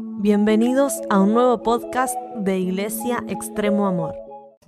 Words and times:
Bienvenidos 0.00 0.94
a 1.10 1.18
un 1.18 1.34
nuevo 1.34 1.60
podcast 1.64 2.14
de 2.36 2.60
Iglesia 2.60 3.24
Extremo 3.26 3.84
Amor. 3.84 4.14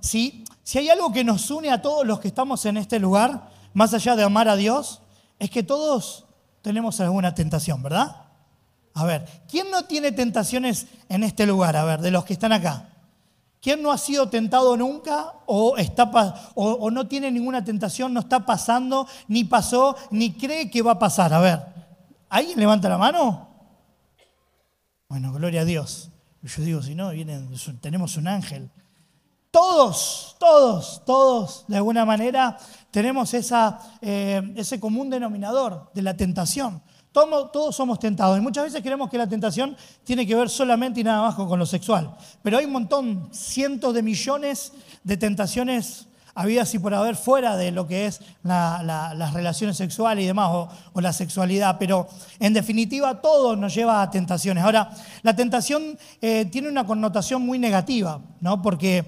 ¿Sí? 0.00 0.45
Si 0.64 0.79
hay 0.79 0.88
algo 0.88 1.12
que 1.12 1.22
nos 1.22 1.49
une 1.53 1.71
a 1.71 1.80
todos 1.80 2.04
los 2.04 2.18
que 2.18 2.26
estamos 2.26 2.67
en 2.67 2.76
este 2.76 2.99
lugar, 2.99 3.48
más 3.72 3.95
allá 3.95 4.16
de 4.16 4.24
amar 4.24 4.48
a 4.48 4.56
Dios, 4.56 5.03
es 5.38 5.48
que 5.48 5.62
todos 5.62 6.27
tenemos 6.62 7.01
alguna 7.01 7.32
tentación, 7.32 7.80
¿verdad? 7.80 8.24
A 8.93 9.04
ver, 9.04 9.24
¿quién 9.48 9.71
no 9.71 9.85
tiene 9.85 10.11
tentaciones 10.11 10.88
en 11.08 11.23
este 11.23 11.47
lugar? 11.47 11.77
A 11.77 11.85
ver, 11.85 12.01
de 12.01 12.11
los 12.11 12.25
que 12.25 12.33
están 12.33 12.53
acá. 12.53 12.89
¿Quién 13.62 13.83
no 13.85 13.93
ha 13.93 13.99
sido 13.99 14.31
tentado 14.31 14.77
nunca 14.77 15.35
o, 15.47 15.77
está, 15.77 16.11
o, 16.57 16.73
o 16.73 16.91
no 16.91 17.07
tiene 17.07 17.31
ninguna 17.31 17.62
tentación, 17.65 18.12
no 18.12 18.21
está 18.21 18.45
pasando, 18.45 19.07
ni 19.29 19.45
pasó, 19.45 19.95
ni 20.11 20.33
cree 20.33 20.69
que 20.73 20.83
va 20.83 20.93
a 20.93 20.99
pasar? 20.99 21.33
A 21.33 21.39
ver, 21.39 21.61
¿alguien 22.29 22.59
levanta 22.59 22.89
la 22.89 22.99
mano? 22.99 23.50
Bueno, 25.11 25.32
gloria 25.32 25.62
a 25.62 25.64
Dios. 25.64 26.08
Yo 26.40 26.62
digo, 26.62 26.82
si 26.82 26.95
no, 26.95 27.10
tenemos 27.80 28.16
un 28.16 28.28
ángel. 28.28 28.70
Todos, 29.51 30.37
todos, 30.38 31.05
todos, 31.05 31.64
de 31.66 31.78
alguna 31.78 32.05
manera, 32.05 32.56
tenemos 32.92 33.34
esa, 33.34 33.80
eh, 34.01 34.41
ese 34.54 34.78
común 34.78 35.10
denominador 35.10 35.91
de 35.92 36.02
la 36.02 36.16
tentación. 36.16 36.80
Todos, 37.10 37.51
todos, 37.51 37.74
somos 37.74 37.98
tentados 37.98 38.38
y 38.38 38.41
muchas 38.41 38.62
veces 38.62 38.82
creemos 38.82 39.10
que 39.10 39.18
la 39.18 39.28
tentación 39.28 39.77
tiene 40.04 40.24
que 40.24 40.37
ver 40.37 40.48
solamente 40.48 41.01
y 41.01 41.04
nada 41.04 41.23
más 41.23 41.34
con 41.34 41.59
lo 41.59 41.66
sexual. 41.66 42.16
Pero 42.40 42.59
hay 42.59 42.66
un 42.66 42.73
montón, 42.73 43.30
cientos 43.32 43.92
de 43.92 44.04
millones 44.04 44.73
de 45.02 45.16
tentaciones 45.16 46.06
habidas 46.34 46.75
y 46.75 46.79
por 46.79 46.95
haber 46.95 47.16
fuera 47.16 47.57
de 47.57 47.70
lo 47.70 47.87
que 47.87 48.07
es 48.07 48.20
las 48.43 49.33
relaciones 49.33 49.77
sexuales 49.77 50.25
y 50.25 50.27
demás, 50.27 50.51
o, 50.51 51.01
la 51.01 51.12
sexualidad. 51.12 51.77
Pero 51.79 52.09
en 52.38 52.52
definitiva 52.52 53.21
todo 53.21 53.57
nos 53.57 53.75
lleva 53.75 54.02
a 54.02 54.11
tentaciones. 54.11 54.65
Ahora, 54.65 54.91
la 55.23 55.35
tentación 55.35 55.98
eh, 56.21 56.47
tiene 56.47 56.69
una 56.69 56.85
connotación 56.87 57.43
muy 57.43 57.59
negativa, 57.59 58.21
¿no? 58.41 58.61
porque 58.62 59.07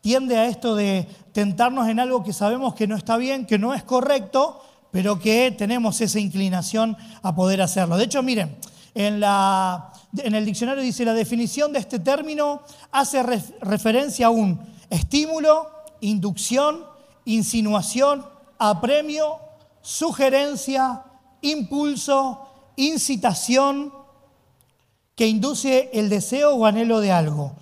tiende 0.00 0.36
a 0.36 0.46
esto 0.46 0.74
de 0.74 1.06
tentarnos 1.32 1.88
en 1.88 2.00
algo 2.00 2.24
que 2.24 2.32
sabemos 2.32 2.74
que 2.74 2.86
no 2.86 2.96
está 2.96 3.16
bien, 3.16 3.46
que 3.46 3.58
no 3.58 3.74
es 3.74 3.82
correcto, 3.82 4.62
pero 4.90 5.18
que 5.18 5.54
tenemos 5.56 6.00
esa 6.00 6.18
inclinación 6.18 6.96
a 7.22 7.34
poder 7.34 7.60
hacerlo. 7.60 7.96
De 7.96 8.04
hecho, 8.04 8.22
miren, 8.22 8.56
en, 8.94 9.20
la, 9.20 9.92
en 10.16 10.34
el 10.34 10.44
diccionario 10.44 10.82
dice 10.82 11.04
la 11.04 11.14
definición 11.14 11.72
de 11.72 11.80
este 11.80 11.98
término 11.98 12.62
hace 12.90 13.22
referencia 13.60 14.26
a 14.26 14.30
un 14.30 14.58
estímulo, 14.90 15.70
inducción, 16.00 16.84
insinuación, 17.24 18.26
apremio, 18.58 19.38
sugerencia, 19.82 21.04
impulso, 21.42 22.72
incitación 22.76 23.92
que 25.14 25.26
induce 25.26 25.90
el 25.92 26.08
deseo 26.08 26.54
o 26.54 26.64
anhelo 26.64 27.00
de 27.00 27.10
algo, 27.10 27.52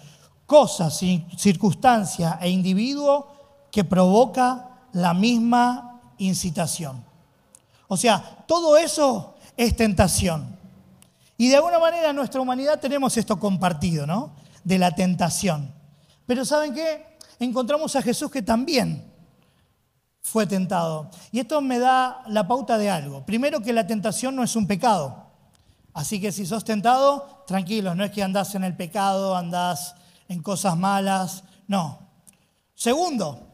cosa, 0.44 0.90
circunstancia 0.90 2.38
e 2.40 2.50
individuo 2.50 3.28
que 3.70 3.84
provoca 3.84 4.88
la 4.92 5.14
misma 5.14 6.02
incitación. 6.18 7.04
O 7.88 7.96
sea, 7.96 8.44
todo 8.46 8.76
eso 8.76 9.34
es 9.56 9.76
tentación. 9.76 10.56
Y 11.38 11.48
de 11.48 11.56
alguna 11.56 11.78
manera 11.78 12.10
en 12.10 12.16
nuestra 12.16 12.40
humanidad 12.40 12.80
tenemos 12.80 13.16
esto 13.16 13.38
compartido, 13.38 14.06
¿no? 14.06 14.32
De 14.64 14.78
la 14.78 14.94
tentación. 14.94 15.72
Pero 16.26 16.44
¿saben 16.44 16.74
qué? 16.74 17.05
Encontramos 17.38 17.94
a 17.96 18.02
Jesús 18.02 18.30
que 18.30 18.42
también 18.42 19.12
fue 20.20 20.46
tentado. 20.46 21.10
Y 21.30 21.40
esto 21.40 21.60
me 21.60 21.78
da 21.78 22.22
la 22.26 22.48
pauta 22.48 22.78
de 22.78 22.90
algo. 22.90 23.24
Primero 23.24 23.60
que 23.60 23.72
la 23.72 23.86
tentación 23.86 24.34
no 24.34 24.42
es 24.42 24.56
un 24.56 24.66
pecado. 24.66 25.26
Así 25.94 26.20
que 26.20 26.32
si 26.32 26.44
sos 26.44 26.64
tentado, 26.64 27.44
tranquilo, 27.46 27.94
no 27.94 28.04
es 28.04 28.10
que 28.10 28.22
andás 28.22 28.54
en 28.54 28.64
el 28.64 28.76
pecado, 28.76 29.36
andás 29.36 29.94
en 30.28 30.42
cosas 30.42 30.76
malas, 30.76 31.44
no. 31.68 32.00
Segundo, 32.74 33.46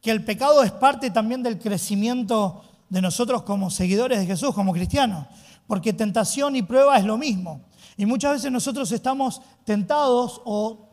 que 0.00 0.10
el 0.10 0.24
pecado 0.24 0.62
es 0.62 0.72
parte 0.72 1.10
también 1.10 1.42
del 1.42 1.58
crecimiento 1.58 2.62
de 2.88 3.02
nosotros 3.02 3.42
como 3.42 3.70
seguidores 3.70 4.18
de 4.18 4.26
Jesús, 4.26 4.54
como 4.54 4.72
cristianos, 4.72 5.26
porque 5.66 5.92
tentación 5.92 6.56
y 6.56 6.62
prueba 6.62 6.96
es 6.96 7.04
lo 7.04 7.18
mismo. 7.18 7.60
Y 7.96 8.06
muchas 8.06 8.32
veces 8.32 8.52
nosotros 8.52 8.90
estamos 8.92 9.40
tentados 9.64 10.40
o 10.44 10.85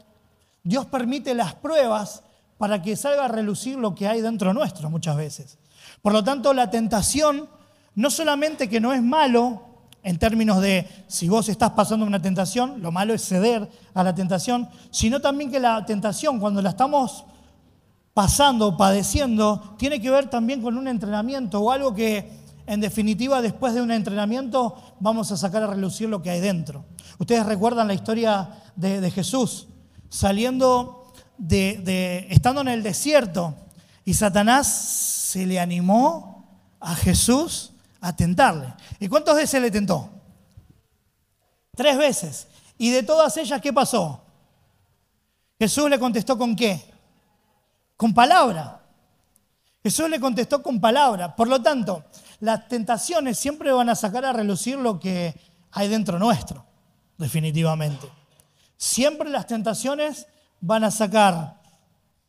Dios 0.64 0.86
permite 0.86 1.34
las 1.34 1.56
pruebas 1.56 2.24
para 2.58 2.82
que 2.82 2.96
salga 2.96 3.26
a 3.26 3.28
relucir 3.28 3.78
lo 3.78 3.94
que 3.94 4.08
hay 4.08 4.22
dentro 4.22 4.54
nuestro 4.54 4.90
muchas 4.90 5.18
veces. 5.18 5.58
Por 6.02 6.14
lo 6.14 6.24
tanto, 6.24 6.54
la 6.54 6.70
tentación 6.70 7.50
no 7.96 8.10
solamente 8.10 8.70
que 8.70 8.80
no 8.80 8.94
es 8.94 9.02
malo 9.02 9.62
en 10.04 10.18
términos 10.18 10.62
de 10.62 10.88
si 11.08 11.30
vos 11.30 11.48
estás 11.50 11.72
pasando 11.72 12.06
una 12.06 12.22
tentación, 12.22 12.82
lo 12.82 12.92
malo 12.92 13.14
es 13.14 13.26
ceder 13.26 13.70
a 13.94 14.04
la 14.04 14.16
tentación, 14.16 14.70
sino 14.92 15.22
también 15.22 15.52
que 15.52 15.60
la 15.60 15.86
tentación 15.86 16.40
cuando 16.40 16.62
la 16.62 16.70
estamos 16.70 17.26
pasando 18.14 18.78
padeciendo 18.78 19.76
tiene 19.78 20.00
que 20.00 20.10
ver 20.10 20.30
también 20.30 20.62
con 20.62 20.78
un 20.78 20.88
entrenamiento 20.88 21.60
o 21.60 21.72
algo 21.72 21.94
que 21.94 22.30
en 22.66 22.80
definitiva 22.80 23.42
después 23.42 23.74
de 23.74 23.82
un 23.82 23.92
entrenamiento 23.92 24.76
vamos 25.00 25.32
a 25.32 25.38
sacar 25.38 25.64
a 25.64 25.68
relucir 25.68 26.10
lo 26.10 26.22
que 26.22 26.30
hay 26.30 26.40
dentro. 26.40 26.86
Ustedes 27.18 27.46
recuerdan 27.46 27.88
la 27.88 27.94
historia 27.94 28.50
de, 28.76 29.02
de 29.02 29.12
Jesús 29.12 29.68
saliendo 30.14 31.12
de, 31.40 32.28
estando 32.30 32.62
en 32.62 32.68
el 32.68 32.84
desierto 32.84 33.56
y 34.06 34.14
Satanás 34.14 34.68
se 34.68 35.44
le 35.48 35.60
animó 35.60 36.46
a 36.80 36.94
Jesús 36.96 37.72
a 38.00 38.16
tentarle. 38.16 38.76
¿Y 39.00 39.08
cuántas 39.08 39.36
veces 39.36 39.60
le 39.60 39.72
tentó? 39.72 40.10
Tres 41.76 41.98
veces. 41.98 42.48
¿Y 42.78 42.92
de 42.92 43.02
todas 43.02 43.36
ellas 43.38 43.60
qué 43.60 43.74
pasó? 43.74 44.24
Jesús 45.58 45.90
le 45.90 45.98
contestó 45.98 46.38
con 46.38 46.56
qué? 46.56 46.80
Con 47.98 48.14
palabra. 48.14 48.84
Jesús 49.82 50.08
le 50.10 50.20
contestó 50.20 50.62
con 50.62 50.80
palabra. 50.80 51.36
Por 51.36 51.48
lo 51.48 51.60
tanto, 51.60 52.06
las 52.40 52.68
tentaciones 52.68 53.40
siempre 53.40 53.72
van 53.72 53.90
a 53.90 53.96
sacar 53.96 54.26
a 54.26 54.34
relucir 54.34 54.78
lo 54.78 55.00
que 55.00 55.34
hay 55.72 55.88
dentro 55.88 56.20
nuestro, 56.20 56.64
definitivamente. 57.18 58.23
Siempre 58.84 59.30
las 59.30 59.48
tentaciones 59.48 60.28
van 60.60 60.84
a 60.84 60.92
sacar 60.92 61.62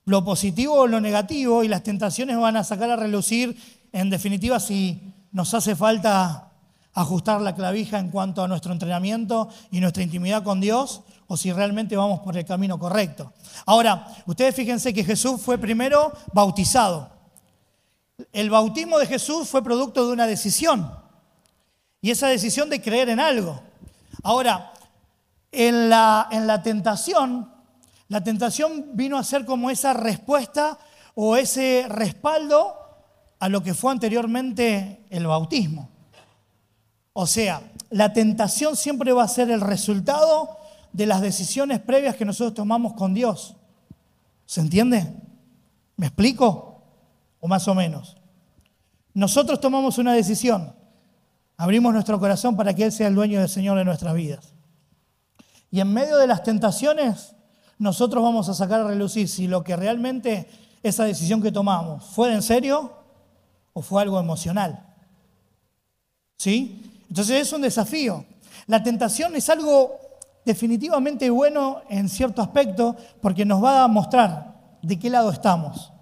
lo 0.04 0.25
positivo 0.25 0.75
o 0.75 0.87
lo 0.87 1.00
negativo 1.00 1.65
y 1.65 1.69
las 1.69 1.82
tentaciones 1.82 2.38
van 2.38 2.56
a 2.56 2.62
sacar 2.62 2.91
a 2.91 2.97
relucir, 2.97 3.60
en 3.91 4.09
definitiva, 4.09 4.60
si 4.60 5.03
nos 5.32 5.53
hace 5.53 5.75
falta 5.75 6.53
ajustar 6.92 7.41
la 7.41 7.56
clavija 7.56 7.98
en 7.98 8.09
cuanto 8.09 8.44
a 8.44 8.47
nuestro 8.47 8.72
entrenamiento 8.72 9.48
y 9.72 9.81
nuestra 9.81 10.04
intimidad 10.04 10.44
con 10.44 10.60
Dios 10.60 11.03
o 11.26 11.37
si 11.37 11.50
realmente 11.50 11.97
vamos 11.97 12.20
por 12.20 12.38
el 12.38 12.44
camino 12.44 12.78
correcto. 12.78 13.32
Ahora, 13.66 14.06
ustedes 14.25 14.54
fíjense 14.54 14.94
que 14.94 15.03
Jesús 15.03 15.41
fue 15.41 15.59
primero 15.59 16.12
bautizado. 16.32 17.10
El 18.32 18.48
bautismo 18.48 19.00
de 19.00 19.06
Jesús 19.06 19.48
fue 19.48 19.65
producto 19.65 20.06
de 20.06 20.12
una 20.12 20.28
decisión 20.28 20.88
y 22.00 22.12
esa 22.12 22.28
decisión 22.28 22.71
de 22.71 22.81
creer 22.81 23.09
en 23.09 23.19
algo. 23.19 23.60
Ahora, 24.22 24.73
en 25.54 25.88
la, 25.88 26.28
en 26.31 26.47
la 26.47 26.62
tentación, 26.62 27.50
la 28.09 28.22
tentación 28.22 28.91
vino 28.92 29.19
a 29.19 29.25
ser 29.25 29.44
como 29.44 29.70
esa 29.70 29.94
respuesta 29.94 30.78
o 31.15 31.37
ese 31.37 31.87
respaldo 31.88 32.75
a 33.38 33.48
lo 33.48 33.62
que 33.62 33.75
fue 33.75 33.92
anteriormente 33.92 35.04
el 35.10 35.26
bautismo. 35.26 35.91
O 37.12 37.26
sea, 37.26 37.62
la 37.91 38.12
tentación 38.12 38.76
siempre 38.76 39.12
va 39.12 39.25
a 39.25 39.28
ser 39.28 39.50
el 39.50 39.60
resultado 39.60 40.56
de 40.92 41.06
las 41.06 41.20
decisiones 41.20 41.81
previas 41.81 42.16
que 42.16 42.25
nosotros 42.25 42.54
tomamos 42.54 42.94
con 42.94 43.15
Dios. 43.15 43.56
¿Se 44.47 44.60
entiende? 44.60 45.12
¿Me 45.97 46.06
explico? 46.06 46.82
O 47.41 47.48
más 47.48 47.69
o 47.69 47.75
menos. 47.75 48.16
Nosotros 49.12 49.60
tomamos 49.60 49.98
una 49.98 50.12
decisión, 50.12 50.75
abrimos 51.56 51.92
nuestro 51.92 52.19
corazón 52.19 52.56
para 52.56 52.75
que 52.75 52.84
Él 52.84 52.92
sea 52.92 53.09
el 53.09 53.15
dueño 53.15 53.41
del 53.41 53.48
Señor 53.48 53.78
de 53.78 53.84
nuestras 53.84 54.15
vidas. 54.15 54.53
Y 55.74 55.80
en 55.80 55.92
medio 55.92 56.18
de 56.18 56.28
las 56.28 56.44
tentaciones, 56.44 57.34
nosotros 57.78 58.22
vamos 58.22 58.48
a 58.48 58.54
sacar 58.54 58.82
a 58.82 58.86
relucir 58.86 59.28
si 59.28 59.48
lo 59.48 59.65
que 59.65 59.74
realmente 59.74 60.48
esa 60.84 61.03
decisión 61.03 61.42
que 61.42 61.50
tomamos 61.50 62.04
fue 62.04 62.32
en 62.32 62.42
serio 62.42 62.92
o 63.72 63.82
fue 63.82 64.00
algo 64.03 64.21
emocional. 64.21 64.94
¿Sí? 66.36 66.80
Entonces 67.09 67.48
es 67.48 67.53
un 67.53 67.62
desafío. 67.62 68.24
La 68.68 68.84
tentación 68.84 69.34
es 69.34 69.50
algo 69.50 69.98
definitivamente 70.44 71.28
bueno 71.28 71.82
en 71.88 72.09
cierto 72.09 72.41
aspecto 72.41 72.94
porque 73.20 73.44
nos 73.44 73.60
va 73.60 73.82
a 73.82 73.88
mostrar 73.88 74.78
de 74.80 74.97
qué 74.97 75.10
lado 75.10 75.32
estamos, 75.32 75.92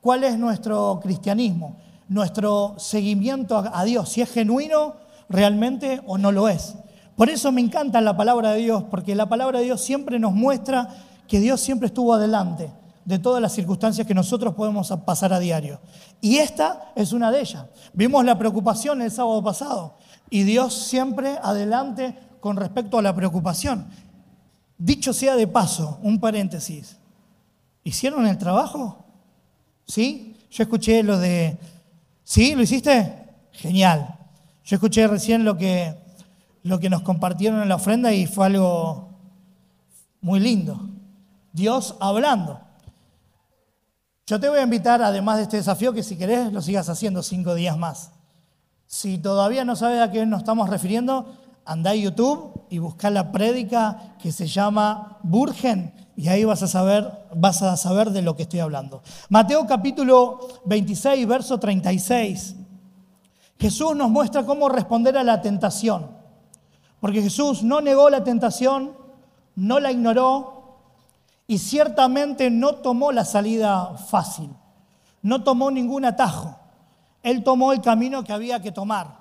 cuál 0.00 0.24
es 0.24 0.38
nuestro 0.38 1.00
cristianismo, 1.02 1.76
nuestro 2.08 2.76
seguimiento 2.78 3.58
a 3.58 3.84
Dios, 3.84 4.08
si 4.08 4.22
es 4.22 4.32
genuino 4.32 4.94
realmente 5.28 6.00
o 6.06 6.16
no 6.16 6.32
lo 6.32 6.48
es. 6.48 6.76
Por 7.18 7.28
eso 7.30 7.50
me 7.50 7.60
encanta 7.60 8.00
la 8.00 8.16
palabra 8.16 8.52
de 8.52 8.60
Dios, 8.60 8.84
porque 8.88 9.16
la 9.16 9.28
palabra 9.28 9.58
de 9.58 9.64
Dios 9.64 9.80
siempre 9.80 10.20
nos 10.20 10.32
muestra 10.32 10.88
que 11.26 11.40
Dios 11.40 11.60
siempre 11.60 11.88
estuvo 11.88 12.14
adelante 12.14 12.70
de 13.04 13.18
todas 13.18 13.42
las 13.42 13.52
circunstancias 13.52 14.06
que 14.06 14.14
nosotros 14.14 14.54
podemos 14.54 14.88
pasar 15.04 15.32
a 15.32 15.40
diario. 15.40 15.80
Y 16.20 16.36
esta 16.36 16.92
es 16.94 17.12
una 17.12 17.32
de 17.32 17.40
ellas. 17.40 17.64
Vimos 17.92 18.24
la 18.24 18.38
preocupación 18.38 19.02
el 19.02 19.10
sábado 19.10 19.42
pasado 19.42 19.96
y 20.30 20.44
Dios 20.44 20.72
siempre 20.74 21.40
adelante 21.42 22.16
con 22.38 22.56
respecto 22.56 22.98
a 22.98 23.02
la 23.02 23.16
preocupación. 23.16 23.88
Dicho 24.78 25.12
sea 25.12 25.34
de 25.34 25.48
paso, 25.48 25.98
un 26.04 26.20
paréntesis. 26.20 26.98
¿Hicieron 27.82 28.28
el 28.28 28.38
trabajo? 28.38 29.04
¿Sí? 29.88 30.36
Yo 30.52 30.62
escuché 30.62 31.02
lo 31.02 31.18
de... 31.18 31.58
¿Sí? 32.22 32.54
¿Lo 32.54 32.62
hiciste? 32.62 33.12
Genial. 33.50 34.14
Yo 34.64 34.76
escuché 34.76 35.08
recién 35.08 35.44
lo 35.44 35.58
que, 35.58 35.96
lo 36.62 36.78
que 36.80 36.90
nos 36.90 37.02
compartieron 37.02 37.62
en 37.62 37.68
la 37.68 37.76
ofrenda 37.76 38.12
y 38.12 38.26
fue 38.26 38.46
algo 38.46 39.08
muy 40.20 40.40
lindo. 40.40 40.88
Dios 41.52 41.96
hablando. 42.00 42.60
Yo 44.26 44.38
te 44.38 44.48
voy 44.48 44.58
a 44.58 44.62
invitar, 44.62 45.02
además 45.02 45.38
de 45.38 45.44
este 45.44 45.56
desafío, 45.56 45.92
que 45.92 46.02
si 46.02 46.16
querés 46.16 46.52
lo 46.52 46.60
sigas 46.60 46.88
haciendo 46.88 47.22
cinco 47.22 47.54
días 47.54 47.78
más. 47.78 48.12
Si 48.86 49.18
todavía 49.18 49.64
no 49.64 49.74
sabes 49.74 50.00
a 50.00 50.10
qué 50.10 50.24
nos 50.26 50.40
estamos 50.40 50.68
refiriendo, 50.68 51.34
anda 51.64 51.90
a 51.90 51.94
YouTube 51.94 52.62
y 52.70 52.78
busca 52.78 53.10
la 53.10 53.32
prédica 53.32 54.14
que 54.18 54.32
se 54.32 54.46
llama 54.46 55.18
Burgen 55.22 55.92
y 56.18 56.26
ahí 56.26 56.42
vas 56.42 56.64
a 56.64 56.66
saber, 56.66 57.10
vas 57.36 57.62
a 57.62 57.76
saber 57.76 58.10
de 58.10 58.22
lo 58.22 58.34
que 58.34 58.42
estoy 58.42 58.58
hablando. 58.58 59.02
Mateo 59.28 59.66
capítulo 59.66 60.60
26, 60.64 61.28
verso 61.28 61.60
36. 61.60 62.56
Jesús 63.56 63.94
nos 63.94 64.10
muestra 64.10 64.44
cómo 64.44 64.68
responder 64.68 65.16
a 65.16 65.22
la 65.22 65.40
tentación. 65.40 66.17
Porque 67.00 67.22
Jesús 67.22 67.62
no 67.62 67.80
negó 67.80 68.10
la 68.10 68.24
tentación, 68.24 68.96
no 69.54 69.80
la 69.80 69.92
ignoró, 69.92 70.58
y 71.46 71.58
ciertamente 71.58 72.50
no 72.50 72.76
tomó 72.76 73.10
la 73.10 73.24
salida 73.24 73.96
fácil, 73.96 74.50
no 75.22 75.42
tomó 75.42 75.70
ningún 75.70 76.04
atajo. 76.04 76.56
Él 77.22 77.42
tomó 77.42 77.72
el 77.72 77.80
camino 77.80 78.22
que 78.22 78.32
había 78.32 78.60
que 78.60 78.70
tomar. 78.70 79.18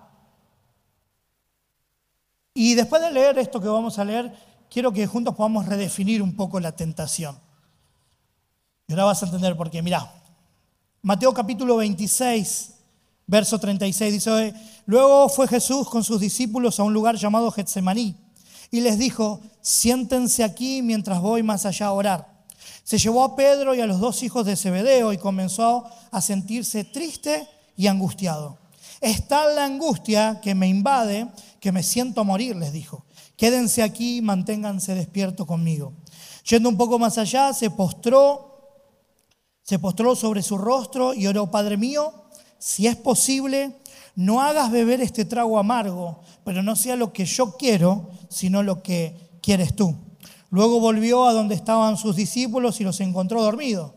Y 2.54 2.76
después 2.76 3.02
de 3.02 3.12
leer 3.12 3.38
esto 3.38 3.62
que 3.62 3.68
vamos 3.68 3.98
a 3.98 4.04
leer, 4.04 4.36
quiero 4.70 4.92
que 4.92 5.08
juntos 5.08 5.36
podamos 5.36 5.66
redefinir 5.68 6.22
un 6.22 6.36
poco 6.36 6.60
la 6.60 6.74
tentación. 6.74 7.40
Y 8.88 8.94
ahora 8.94 9.06
vas 9.06 9.24
a 9.24 9.28
entender 9.28 9.56
por 9.56 9.70
qué. 9.70 9.82
Mirá, 9.82 10.12
Mateo 11.02 11.34
capítulo 11.34 11.78
26, 11.78 12.77
verso 13.28 13.60
36 13.60 14.14
dice, 14.14 14.54
luego 14.86 15.30
fue 15.30 15.48
Jesús 15.48 15.88
con 15.90 16.04
sus 16.04 16.20
discípulos 16.20 16.80
a 16.80 16.84
un 16.84 16.94
lugar 16.94 17.18
llamado 17.18 17.52
Getsemaní 17.52 18.16
y 18.72 18.82
les 18.82 18.98
dijo, 18.98 19.42
siéntense 19.62 20.44
aquí 20.44 20.82
mientras 20.82 21.22
voy 21.22 21.44
más 21.44 21.66
allá 21.66 21.88
a 21.88 21.92
orar. 21.92 22.38
Se 22.84 22.98
llevó 22.98 23.24
a 23.24 23.36
Pedro 23.36 23.76
y 23.76 23.82
a 23.82 23.86
los 23.86 24.00
dos 24.00 24.24
hijos 24.24 24.46
de 24.46 24.56
Zebedeo 24.56 25.14
y 25.14 25.18
comenzó 25.18 25.86
a 26.10 26.22
sentirse 26.22 26.86
triste 26.86 27.48
y 27.76 27.88
angustiado. 27.88 28.58
Es 29.02 29.28
tal 29.28 29.56
la 29.56 29.66
angustia 29.66 30.40
que 30.42 30.56
me 30.56 30.68
invade 30.68 31.28
que 31.60 31.72
me 31.72 31.84
siento 31.84 32.24
morir, 32.24 32.56
les 32.56 32.72
dijo. 32.72 33.06
Quédense 33.36 33.84
aquí 33.84 34.18
y 34.18 34.22
manténganse 34.22 34.96
despiertos 34.96 35.46
conmigo. 35.46 35.94
Yendo 36.50 36.70
un 36.70 36.78
poco 36.78 36.98
más 36.98 37.18
allá, 37.18 37.54
se 37.54 37.70
postró, 37.70 38.88
se 39.64 39.80
postró 39.80 40.16
sobre 40.16 40.42
su 40.42 40.58
rostro 40.58 41.14
y 41.14 41.28
oró, 41.28 41.52
Padre 41.52 41.78
mío, 41.78 42.27
si 42.60 42.88
es 42.88 42.96
posible, 42.96 43.76
no 44.16 44.42
hagas 44.42 44.72
beber 44.72 45.02
este 45.02 45.26
trago 45.26 45.60
amargo, 45.60 46.22
pero 46.44 46.64
no 46.64 46.76
sea 46.76 46.96
lo 46.96 47.14
que 47.14 47.26
yo 47.26 47.56
quiero, 47.58 48.10
sino 48.30 48.64
lo 48.64 48.82
que 48.82 49.16
quieres 49.42 49.76
tú. 49.76 49.96
Luego 50.50 50.80
volvió 50.80 51.26
a 51.26 51.34
donde 51.34 51.56
estaban 51.56 51.98
sus 51.98 52.16
discípulos 52.16 52.80
y 52.80 52.84
los 52.84 53.00
encontró 53.00 53.42
dormidos. 53.42 53.92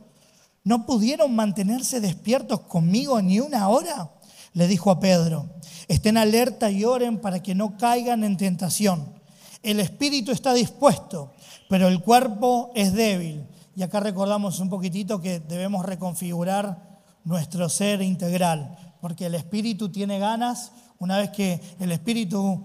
¿No 0.63 0.85
pudieron 0.85 1.35
mantenerse 1.35 2.01
despiertos 2.01 2.61
conmigo 2.61 3.23
ni 3.23 3.41
una 3.41 3.69
hora? 3.69 4.11
Le 4.53 4.67
dijo 4.67 4.91
a 4.91 5.01
Pedro, 5.01 5.49
estén 5.89 6.17
alerta 6.17 6.71
y 6.71 6.85
oren 6.85 7.19
para 7.19 7.43
que 7.43 7.55
no 7.55 7.79
caigan 7.79 8.25
en 8.25 8.37
tentación. 8.37 9.15
El 9.63 9.81
espíritu 9.81 10.33
está 10.33 10.53
dispuesto, 10.53 11.33
pero 11.69 11.89
el 11.89 12.01
cuerpo 12.03 12.73
es 12.75 12.93
débil. 12.93 13.47
Y 13.77 13.83
acá 13.83 14.01
recordamos 14.01 14.61
un 14.61 14.69
poquitito 14.69 15.21
que 15.21 15.41
debemos 15.41 15.87
reconfigurar 15.87 16.90
nuestro 17.25 17.69
ser 17.69 18.03
integral 18.03 18.77
porque 19.01 19.27
el 19.27 19.35
espíritu 19.35 19.89
tiene 19.91 20.19
ganas, 20.19 20.73
una 20.99 21.19
vez 21.19 21.31
que 21.31 21.61
el 21.79 21.93
espíritu 21.93 22.65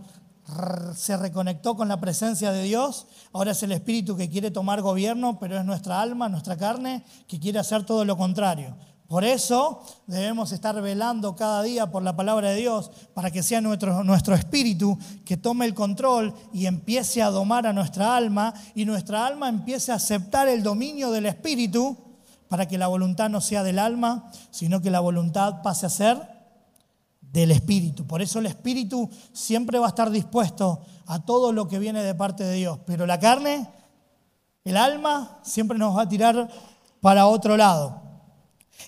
se 0.95 1.17
reconectó 1.17 1.75
con 1.75 1.87
la 1.87 1.99
presencia 1.99 2.51
de 2.51 2.63
Dios, 2.63 3.07
ahora 3.33 3.51
es 3.51 3.63
el 3.63 3.71
espíritu 3.71 4.15
que 4.15 4.29
quiere 4.29 4.51
tomar 4.51 4.81
gobierno, 4.81 5.39
pero 5.39 5.57
es 5.57 5.65
nuestra 5.65 6.01
alma, 6.01 6.29
nuestra 6.29 6.57
carne, 6.57 7.03
que 7.27 7.39
quiere 7.39 7.57
hacer 7.57 7.83
todo 7.83 8.05
lo 8.05 8.15
contrario. 8.17 8.75
Por 9.07 9.23
eso 9.23 9.83
debemos 10.07 10.51
estar 10.51 10.79
velando 10.81 11.35
cada 11.35 11.61
día 11.61 11.91
por 11.91 12.01
la 12.01 12.15
palabra 12.15 12.49
de 12.49 12.57
Dios 12.57 12.89
para 13.13 13.29
que 13.29 13.43
sea 13.43 13.61
nuestro, 13.61 14.03
nuestro 14.03 14.33
espíritu 14.33 14.97
que 15.23 15.37
tome 15.37 15.65
el 15.65 15.75
control 15.75 16.33
y 16.51 16.65
empiece 16.65 17.21
a 17.21 17.29
domar 17.29 17.67
a 17.67 17.73
nuestra 17.73 18.15
alma 18.15 18.53
y 18.73 18.83
nuestra 18.85 19.27
alma 19.27 19.47
empiece 19.47 19.91
a 19.91 19.95
aceptar 19.95 20.47
el 20.47 20.63
dominio 20.63 21.11
del 21.11 21.27
espíritu 21.27 22.04
para 22.47 22.67
que 22.67 22.77
la 22.77 22.87
voluntad 22.87 23.29
no 23.29 23.41
sea 23.41 23.63
del 23.63 23.79
alma, 23.79 24.31
sino 24.51 24.81
que 24.81 24.91
la 24.91 24.99
voluntad 24.99 25.61
pase 25.61 25.85
a 25.85 25.89
ser 25.89 26.35
del 27.21 27.51
espíritu. 27.51 28.07
Por 28.07 28.21
eso 28.21 28.39
el 28.39 28.45
espíritu 28.45 29.09
siempre 29.33 29.79
va 29.79 29.87
a 29.87 29.89
estar 29.89 30.09
dispuesto 30.09 30.81
a 31.05 31.19
todo 31.25 31.51
lo 31.51 31.67
que 31.67 31.79
viene 31.79 32.01
de 32.01 32.15
parte 32.15 32.43
de 32.43 32.55
Dios, 32.55 32.79
pero 32.85 33.05
la 33.05 33.19
carne, 33.19 33.67
el 34.63 34.77
alma, 34.77 35.39
siempre 35.43 35.77
nos 35.77 35.97
va 35.97 36.03
a 36.03 36.09
tirar 36.09 36.49
para 37.01 37.27
otro 37.27 37.57
lado. 37.57 38.01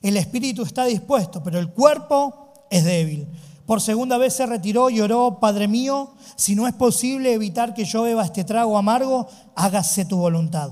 El 0.02 0.18
espíritu 0.18 0.64
está 0.64 0.86
dispuesto, 0.86 1.44
pero 1.44 1.60
el 1.60 1.72
cuerpo 1.72 2.54
es 2.70 2.86
débil. 2.86 3.28
Por 3.66 3.82
segunda 3.82 4.18
vez 4.18 4.34
se 4.34 4.46
retiró 4.46 4.90
y 4.90 5.02
oró, 5.02 5.40
Padre 5.42 5.68
mío, 5.68 6.14
si 6.38 6.56
no 6.56 6.68
es 6.68 6.74
posible 6.74 7.34
evitar 7.34 7.74
que 7.74 7.84
yo 7.84 8.04
beba 8.04 8.24
este 8.24 8.46
trago 8.46 8.78
amargo, 8.78 9.28
hágase 9.56 10.06
tu 10.06 10.18
voluntad. 10.18 10.72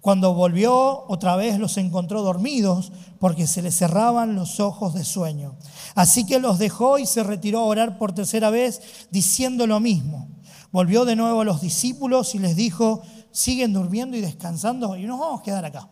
Cuando 0.00 0.32
volvió 0.32 1.04
otra 1.08 1.36
vez 1.36 1.58
los 1.58 1.76
encontró 1.76 2.22
dormidos 2.22 2.90
porque 3.18 3.46
se 3.46 3.60
les 3.60 3.76
cerraban 3.76 4.34
los 4.34 4.58
ojos 4.58 4.94
de 4.94 5.04
sueño. 5.04 5.56
Así 5.94 6.24
que 6.24 6.38
los 6.38 6.58
dejó 6.58 6.98
y 6.98 7.06
se 7.06 7.22
retiró 7.22 7.60
a 7.60 7.64
orar 7.64 7.98
por 7.98 8.12
tercera 8.12 8.48
vez 8.48 8.80
diciendo 9.10 9.66
lo 9.66 9.78
mismo. 9.78 10.28
Volvió 10.72 11.04
de 11.04 11.16
nuevo 11.16 11.42
a 11.42 11.44
los 11.44 11.60
discípulos 11.60 12.34
y 12.34 12.38
les 12.38 12.56
dijo, 12.56 13.02
siguen 13.30 13.74
durmiendo 13.74 14.16
y 14.16 14.20
descansando 14.20 14.96
y 14.96 15.04
nos 15.04 15.18
vamos 15.18 15.40
a 15.40 15.42
quedar 15.42 15.64
acá. 15.64 15.88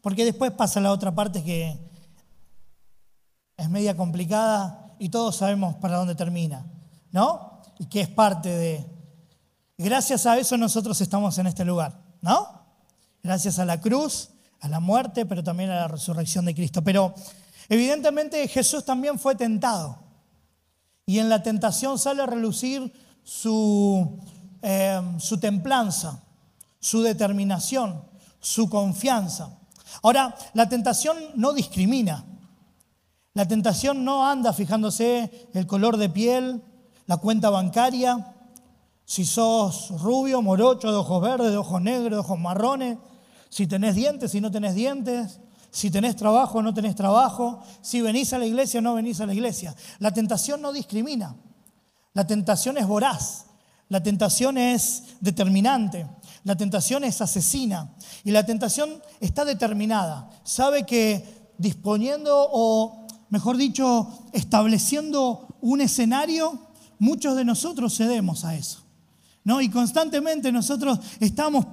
Porque 0.00 0.24
después 0.24 0.50
pasa 0.50 0.80
la 0.80 0.92
otra 0.92 1.14
parte 1.14 1.44
que 1.44 1.78
es 3.56 3.70
media 3.70 3.96
complicada 3.96 4.96
y 4.98 5.10
todos 5.10 5.36
sabemos 5.36 5.76
para 5.76 5.96
dónde 5.96 6.14
termina, 6.14 6.66
¿no? 7.12 7.62
Y 7.78 7.86
que 7.86 8.00
es 8.00 8.08
parte 8.08 8.48
de... 8.48 8.84
Gracias 9.78 10.26
a 10.26 10.38
eso 10.38 10.56
nosotros 10.56 11.00
estamos 11.00 11.38
en 11.38 11.46
este 11.46 11.64
lugar, 11.64 12.00
¿no? 12.20 12.53
Gracias 13.24 13.58
a 13.58 13.64
la 13.64 13.80
cruz, 13.80 14.28
a 14.60 14.68
la 14.68 14.80
muerte, 14.80 15.24
pero 15.26 15.42
también 15.42 15.70
a 15.70 15.76
la 15.76 15.88
resurrección 15.88 16.44
de 16.44 16.54
Cristo. 16.54 16.84
Pero 16.84 17.14
evidentemente 17.68 18.46
Jesús 18.46 18.84
también 18.84 19.18
fue 19.18 19.34
tentado. 19.34 19.98
Y 21.06 21.18
en 21.18 21.28
la 21.28 21.42
tentación 21.42 21.98
sale 21.98 22.22
a 22.22 22.26
relucir 22.26 22.92
su, 23.24 24.20
eh, 24.62 25.00
su 25.18 25.40
templanza, 25.40 26.22
su 26.78 27.02
determinación, 27.02 28.04
su 28.40 28.68
confianza. 28.68 29.58
Ahora, 30.02 30.34
la 30.52 30.68
tentación 30.68 31.16
no 31.34 31.54
discrimina. 31.54 32.24
La 33.32 33.48
tentación 33.48 34.04
no 34.04 34.28
anda 34.28 34.52
fijándose 34.52 35.48
el 35.54 35.66
color 35.66 35.96
de 35.96 36.10
piel, 36.10 36.62
la 37.06 37.16
cuenta 37.16 37.50
bancaria, 37.50 38.34
si 39.06 39.24
sos 39.24 39.90
rubio, 40.00 40.40
morocho, 40.40 40.90
de 40.90 40.96
ojos 40.96 41.22
verdes, 41.22 41.50
de 41.50 41.56
ojos 41.56 41.80
negros, 41.82 42.10
de 42.10 42.18
ojos 42.18 42.38
marrones, 42.38 42.98
si 43.54 43.68
tenés 43.68 43.94
dientes, 43.94 44.32
si 44.32 44.40
no 44.40 44.50
tenés 44.50 44.74
dientes, 44.74 45.38
si 45.70 45.88
tenés 45.88 46.16
trabajo 46.16 46.60
no 46.60 46.74
tenés 46.74 46.96
trabajo, 46.96 47.62
si 47.82 48.00
venís 48.00 48.32
a 48.32 48.38
la 48.38 48.46
iglesia 48.46 48.80
no 48.80 48.94
venís 48.94 49.20
a 49.20 49.26
la 49.26 49.32
iglesia. 49.32 49.76
La 50.00 50.12
tentación 50.12 50.60
no 50.60 50.72
discrimina. 50.72 51.36
La 52.14 52.26
tentación 52.26 52.78
es 52.78 52.86
voraz. 52.88 53.46
La 53.88 54.02
tentación 54.02 54.58
es 54.58 55.04
determinante. 55.20 56.04
La 56.42 56.56
tentación 56.56 57.04
es 57.04 57.20
asesina. 57.20 57.94
Y 58.24 58.32
la 58.32 58.44
tentación 58.44 59.00
está 59.20 59.44
determinada. 59.44 60.28
Sabe 60.42 60.84
que 60.84 61.52
disponiendo 61.56 62.48
o, 62.50 63.06
mejor 63.30 63.56
dicho, 63.56 64.08
estableciendo 64.32 65.46
un 65.60 65.80
escenario, 65.80 66.58
muchos 66.98 67.36
de 67.36 67.44
nosotros 67.44 67.96
cedemos 67.96 68.44
a 68.44 68.56
eso. 68.56 68.80
¿no? 69.44 69.60
Y 69.60 69.68
constantemente 69.68 70.50
nosotros 70.50 70.98
estamos 71.20 71.66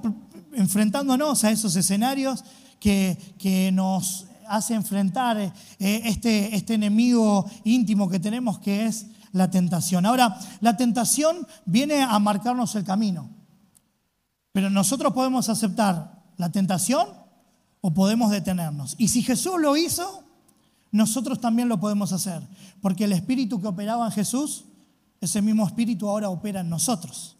enfrentándonos 0.53 1.43
a 1.43 1.51
esos 1.51 1.75
escenarios 1.75 2.43
que, 2.79 3.71
nos 3.73 4.25
hace 4.47 4.73
enfrentar 4.73 5.37
eh, 5.39 5.51
este, 5.79 6.55
este 6.55 6.73
enemigo 6.73 7.49
íntimo 7.63 8.09
que 8.09 8.19
tenemos 8.19 8.59
que 8.59 8.85
es 8.85 9.05
la 9.31 9.49
tentación. 9.49 10.05
Ahora, 10.05 10.37
la 10.59 10.75
tentación 10.75 11.47
viene 11.65 12.01
a 12.01 12.19
marcarnos 12.19 12.75
el 12.75 12.83
camino, 12.83 13.29
pero 14.51 14.69
nosotros 14.69 15.13
podemos 15.13 15.49
aceptar 15.49 16.23
la 16.37 16.51
tentación 16.51 17.07
o 17.81 17.93
podemos 17.93 18.31
detenernos. 18.31 18.95
Y 18.97 19.07
si 19.07 19.23
Jesús 19.23 19.59
lo 19.59 19.77
hizo, 19.77 20.23
nosotros 20.91 21.39
también 21.39 21.69
lo 21.69 21.79
podemos 21.79 22.11
hacer, 22.11 22.45
porque 22.81 23.05
el 23.05 23.13
espíritu 23.13 23.61
que 23.61 23.67
operaba 23.67 24.05
en 24.05 24.11
Jesús, 24.11 24.65
ese 25.21 25.41
mismo 25.41 25.65
espíritu 25.65 26.09
ahora 26.09 26.29
opera 26.29 26.61
en 26.61 26.69
nosotros. 26.69 27.37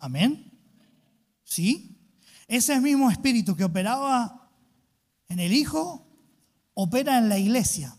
Amén. 0.00 0.47
¿Sí? 1.48 1.98
Ese 2.46 2.78
mismo 2.78 3.10
espíritu 3.10 3.56
que 3.56 3.64
operaba 3.64 4.50
en 5.30 5.40
el 5.40 5.54
Hijo, 5.54 6.06
opera 6.74 7.16
en 7.16 7.30
la 7.30 7.38
iglesia. 7.38 7.96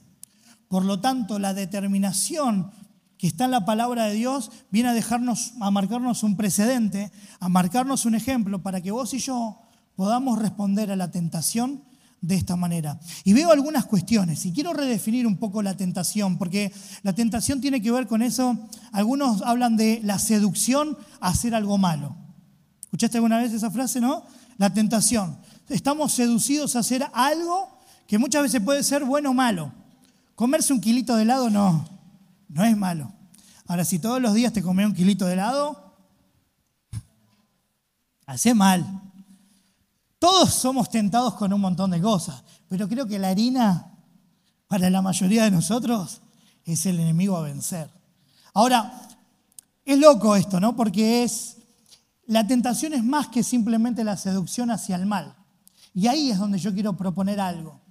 Por 0.68 0.86
lo 0.86 1.02
tanto, 1.02 1.40
la 1.40 1.56
determinación 1.56 2.72
que 3.18 3.26
está 3.26 3.46
en 3.46 3.52
la 3.52 3.66
palabra 3.66 4.06
de 4.06 4.14
Dios 4.14 4.52
viene 4.70 4.90
a 4.90 4.94
dejarnos, 4.94 5.54
a 5.60 5.72
marcarnos 5.72 6.22
un 6.22 6.38
precedente, 6.38 7.12
a 7.40 7.50
marcarnos 7.50 8.06
un 8.06 8.14
ejemplo 8.14 8.62
para 8.62 8.82
que 8.82 8.92
vos 8.92 9.16
y 9.16 9.20
yo 9.20 9.60
podamos 9.96 10.38
responder 10.38 10.92
a 10.92 10.96
la 10.96 11.10
tentación 11.10 11.84
de 12.22 12.36
esta 12.36 12.56
manera. 12.56 13.00
Y 13.24 13.34
veo 13.34 13.52
algunas 13.52 13.86
cuestiones 13.86 14.46
y 14.46 14.54
quiero 14.54 14.74
redefinir 14.74 15.26
un 15.26 15.38
poco 15.38 15.64
la 15.64 15.76
tentación, 15.76 16.38
porque 16.38 16.72
la 17.02 17.14
tentación 17.14 17.62
tiene 17.62 17.82
que 17.82 17.92
ver 17.92 18.06
con 18.06 18.22
eso. 18.22 18.60
Algunos 18.92 19.42
hablan 19.42 19.76
de 19.76 20.02
la 20.04 20.20
seducción 20.20 21.00
a 21.20 21.30
hacer 21.30 21.56
algo 21.56 21.80
malo. 21.80 22.29
¿Escuchaste 22.90 23.18
alguna 23.18 23.38
vez 23.38 23.54
esa 23.54 23.70
frase, 23.70 24.02
no? 24.02 24.24
La 24.58 24.74
tentación. 24.74 25.38
Estamos 25.70 26.12
seducidos 26.12 26.76
a 26.76 26.80
hacer 26.80 27.06
algo 27.14 27.80
que 28.08 28.18
muchas 28.18 28.42
veces 28.42 28.62
puede 28.62 28.84
ser 28.84 29.06
bueno 29.06 29.30
o 29.30 29.34
malo. 29.36 29.72
Comerse 30.34 30.74
un 30.74 30.82
kilito 30.82 31.16
de 31.16 31.22
helado 31.22 31.52
no, 31.52 31.88
no 32.48 32.64
es 32.64 32.76
malo. 32.76 33.14
Ahora, 33.68 33.86
si 33.86 34.00
todos 34.00 34.20
los 34.20 34.34
días 34.34 34.52
te 34.52 34.64
comes 34.64 34.88
un 34.88 34.96
kilito 34.96 35.28
de 35.28 35.34
helado, 35.34 35.94
hace 38.26 38.56
mal. 38.56 39.04
Todos 40.18 40.52
somos 40.52 40.90
tentados 40.90 41.36
con 41.36 41.54
un 41.54 41.62
montón 41.62 41.92
de 41.92 42.02
cosas, 42.02 42.44
pero 42.68 42.90
creo 42.90 43.06
que 43.06 43.20
la 43.20 43.30
harina, 43.30 43.92
para 44.68 44.90
la 44.90 45.04
mayoría 45.04 45.44
de 45.44 45.52
nosotros, 45.52 46.22
es 46.66 46.88
el 46.88 47.00
enemigo 47.00 47.38
a 47.38 47.44
vencer. 47.44 47.92
Ahora, 48.56 49.08
es 49.86 50.00
loco 50.00 50.36
esto, 50.36 50.60
¿no? 50.60 50.76
Porque 50.76 51.22
es, 51.22 51.58
la 52.30 52.46
tentación 52.46 52.94
es 52.94 53.04
más 53.04 53.28
que 53.30 53.42
simplemente 53.42 54.04
la 54.04 54.16
seducción 54.16 54.70
hacia 54.70 54.96
el 54.96 55.08
mal. 55.08 55.36
Y 55.96 56.06
ahí 56.06 56.30
es 56.30 56.38
donde 56.38 56.60
yo 56.60 56.72
quiero 56.72 56.96
proponer 56.96 57.40
algo. 57.40 57.82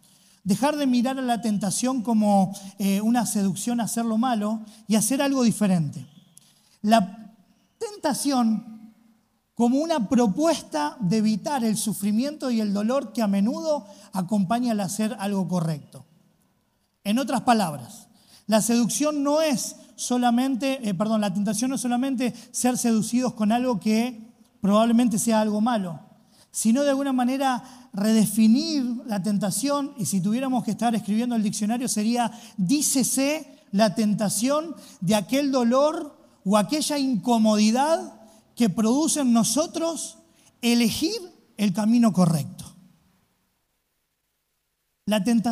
Dejar 0.44 0.76
de 0.76 0.86
mirar 0.86 1.18
a 1.18 1.22
la 1.22 1.42
tentación 1.42 2.02
como 2.02 2.56
eh, 2.78 3.00
una 3.00 3.26
seducción 3.26 3.80
a 3.80 3.84
hacer 3.84 4.04
lo 4.04 4.16
malo 4.16 4.60
y 4.86 4.94
hacer 4.94 5.22
algo 5.22 5.42
diferente. 5.42 6.06
La 6.82 7.34
tentación 7.78 8.94
como 9.54 9.78
una 9.78 10.08
propuesta 10.08 10.96
de 11.00 11.16
evitar 11.16 11.64
el 11.64 11.76
sufrimiento 11.76 12.52
y 12.52 12.60
el 12.60 12.72
dolor 12.72 13.12
que 13.12 13.22
a 13.22 13.26
menudo 13.26 13.88
acompaña 14.12 14.70
al 14.70 14.78
hacer 14.78 15.16
algo 15.18 15.48
correcto. 15.48 16.06
En 17.02 17.18
otras 17.18 17.40
palabras, 17.40 18.06
la 18.46 18.62
seducción 18.62 19.24
no 19.24 19.42
es 19.42 19.74
solamente, 19.96 20.88
eh, 20.88 20.94
perdón, 20.94 21.22
la 21.22 21.34
tentación 21.34 21.70
no 21.70 21.74
es 21.74 21.82
solamente 21.82 22.32
ser 22.52 22.78
seducidos 22.78 23.34
con 23.34 23.50
algo 23.50 23.80
que 23.80 24.27
probablemente 24.60 25.18
sea 25.18 25.40
algo 25.40 25.60
malo, 25.60 26.00
sino 26.50 26.82
de 26.82 26.90
alguna 26.90 27.12
manera 27.12 27.90
redefinir 27.92 28.84
la 29.06 29.22
tentación, 29.22 29.92
y 29.98 30.06
si 30.06 30.20
tuviéramos 30.20 30.64
que 30.64 30.72
estar 30.72 30.94
escribiendo 30.94 31.36
el 31.36 31.42
diccionario 31.42 31.88
sería, 31.88 32.30
dícese 32.56 33.64
la 33.72 33.94
tentación 33.94 34.74
de 35.00 35.14
aquel 35.14 35.52
dolor 35.52 36.16
o 36.44 36.56
aquella 36.56 36.98
incomodidad 36.98 38.14
que 38.54 38.70
produce 38.70 39.20
en 39.20 39.32
nosotros 39.32 40.18
elegir 40.62 41.20
el 41.56 41.72
camino 41.72 42.12
correcto. 42.12 42.64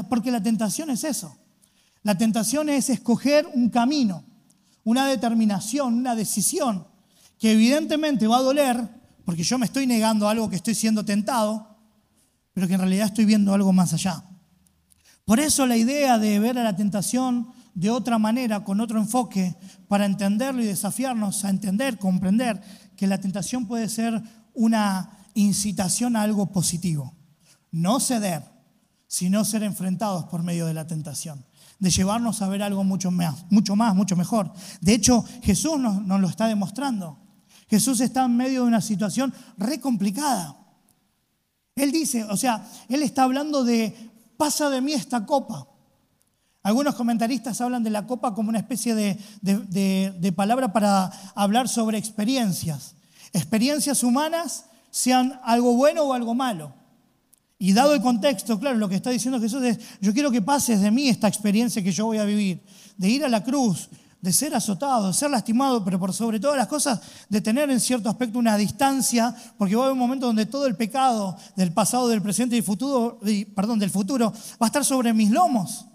Porque 0.09 0.31
la 0.31 0.43
tentación 0.43 0.91
es 0.91 1.05
eso. 1.05 1.37
La 2.03 2.17
tentación 2.19 2.69
es 2.69 2.91
escoger 2.91 3.47
un 3.55 3.71
camino, 3.71 4.25
una 4.85 5.07
determinación, 5.07 5.95
una 5.95 6.15
decisión, 6.15 6.87
que 7.39 7.53
evidentemente 7.53 8.27
va 8.27 8.39
a 8.39 8.43
doler, 8.43 8.89
porque 9.27 9.43
yo 9.43 9.59
me 9.59 9.67
estoy 9.67 9.89
negando 9.89 10.29
algo 10.29 10.49
que 10.49 10.55
estoy 10.55 10.77
siendo 10.77 11.05
tentado, 11.05 11.77
pero 12.55 12.69
que 12.69 12.75
en 12.75 12.81
realidad 12.81 13.09
estoy 13.09 13.25
viendo 13.25 13.53
algo 13.53 13.73
más 13.73 13.93
allá. 13.93 14.23
Por 15.25 15.41
eso 15.41 15.67
la 15.67 15.77
idea 15.77 16.17
de 16.17 16.39
ver 16.39 16.57
a 16.61 16.63
la 16.63 16.77
tentación 16.77 17.49
de 17.75 17.91
otra 17.91 18.19
manera, 18.19 18.63
con 18.63 18.81
otro 18.81 19.01
enfoque, 19.01 19.57
para 19.89 20.07
entenderlo 20.07 20.63
y 20.63 20.67
desafiarnos 20.67 21.45
a 21.45 21.51
entender, 21.51 21.99
comprender 21.99 22.63
que 22.97 23.09
la 23.09 23.19
tentación 23.19 23.67
puede 23.67 23.89
ser 23.89 24.23
una 24.55 25.11
incitación 25.35 26.15
a 26.15 26.23
algo 26.23 26.53
positivo. 26.53 27.13
No 27.73 27.99
ceder, 27.99 28.45
sino 29.09 29.45
ser 29.45 29.65
enfrentados 29.65 30.27
por 30.27 30.45
medio 30.45 30.67
de 30.67 30.75
la 30.75 30.87
tentación, 30.87 31.45
de 31.81 31.91
llevarnos 31.91 32.43
a 32.43 32.49
ver 32.49 32.63
algo 32.63 32.85
mucho 32.85 33.11
más, 33.11 33.45
mucho 33.51 33.75
más, 33.75 33.93
mucho 33.97 34.15
mejor. 34.15 34.53
De 34.81 34.95
hecho, 34.95 35.25
Jesús 35.43 35.81
nos 35.81 36.21
lo 36.21 36.29
está 36.29 36.47
demostrando. 36.47 37.26
Jesús 37.69 38.01
está 38.01 38.25
en 38.25 38.37
medio 38.37 38.63
de 38.63 38.69
una 38.69 38.81
situación 38.81 39.33
re 39.57 39.81
complicada. 39.81 40.57
Él 41.75 41.93
dice, 41.93 42.25
o 42.25 42.37
sea, 42.37 42.67
Él 42.89 43.03
está 43.03 43.25
hablando 43.25 43.65
de, 43.65 43.95
pasa 44.37 44.71
de 44.71 44.81
mí 44.81 44.93
esta 44.93 45.27
copa. 45.27 45.67
Algunos 46.63 46.95
comentaristas 46.95 47.61
hablan 47.61 47.85
de 47.85 47.91
la 47.91 48.07
copa 48.07 48.35
como 48.35 48.49
una 48.49 48.59
especie 48.59 48.95
de, 48.95 50.33
palabra 50.35 50.73
para 50.73 51.13
hablar 51.35 51.69
sobre 51.69 51.99
experiencias. 51.99 52.95
Experiencias 53.33 54.03
humanas, 54.03 54.65
sean 54.91 55.39
algo 55.45 55.75
bueno 55.75 56.05
o 56.05 56.13
algo 56.13 56.35
malo. 56.35 56.73
Y 57.59 57.73
dado 57.73 57.95
el 57.95 58.01
contexto, 58.01 58.59
claro, 58.59 58.79
lo 58.79 58.89
que 58.89 58.97
está 58.97 59.11
diciendo 59.11 59.41
Jesús 59.41 59.63
es, 59.63 59.79
yo 60.01 60.13
quiero 60.13 60.31
que 60.31 60.43
pases 60.43 60.81
de 60.81 60.91
mí 60.91 61.09
esta 61.09 61.29
experiencia 61.29 61.83
que 61.83 61.93
yo 61.93 62.07
voy 62.07 62.19
a 62.19 62.25
vivir, 62.25 62.63
de 62.97 63.11
ir 63.11 63.25
a 63.25 63.29
la 63.29 63.45
cruz, 63.45 63.89
de 64.21 64.33
ser 64.33 64.55
azotado, 64.55 65.09
de 65.09 65.15
ser 65.15 65.31
lastimado, 65.31 65.85
pero 65.85 65.99
por 65.99 66.13
sobre 66.13 66.41
todas 66.41 66.57
las 66.57 66.67
cosas, 66.67 67.01
de 67.29 67.41
tener 67.41 67.71
en 67.71 67.81
cierto 67.81 68.09
aspecto 68.09 68.39
una 68.39 68.57
distancia, 68.57 69.35
porque 69.59 69.77
va 69.77 69.83
a 69.83 69.85
haber 69.87 69.93
un 69.93 69.99
momento 69.99 70.27
donde 70.27 70.47
todo 70.47 70.67
el 70.67 70.77
pecado 70.77 71.37
del 71.55 71.73
pasado, 71.73 72.09
del 72.09 72.23
presente 72.23 72.57
y 72.57 72.63
futuro, 72.63 73.21
perdón, 73.55 73.79
del 73.79 73.91
futuro 73.91 74.33
va 74.61 74.67
a 74.67 74.67
estar 74.67 74.85
sobre 74.85 75.13
mis 75.13 75.31
lomos. 75.31 75.87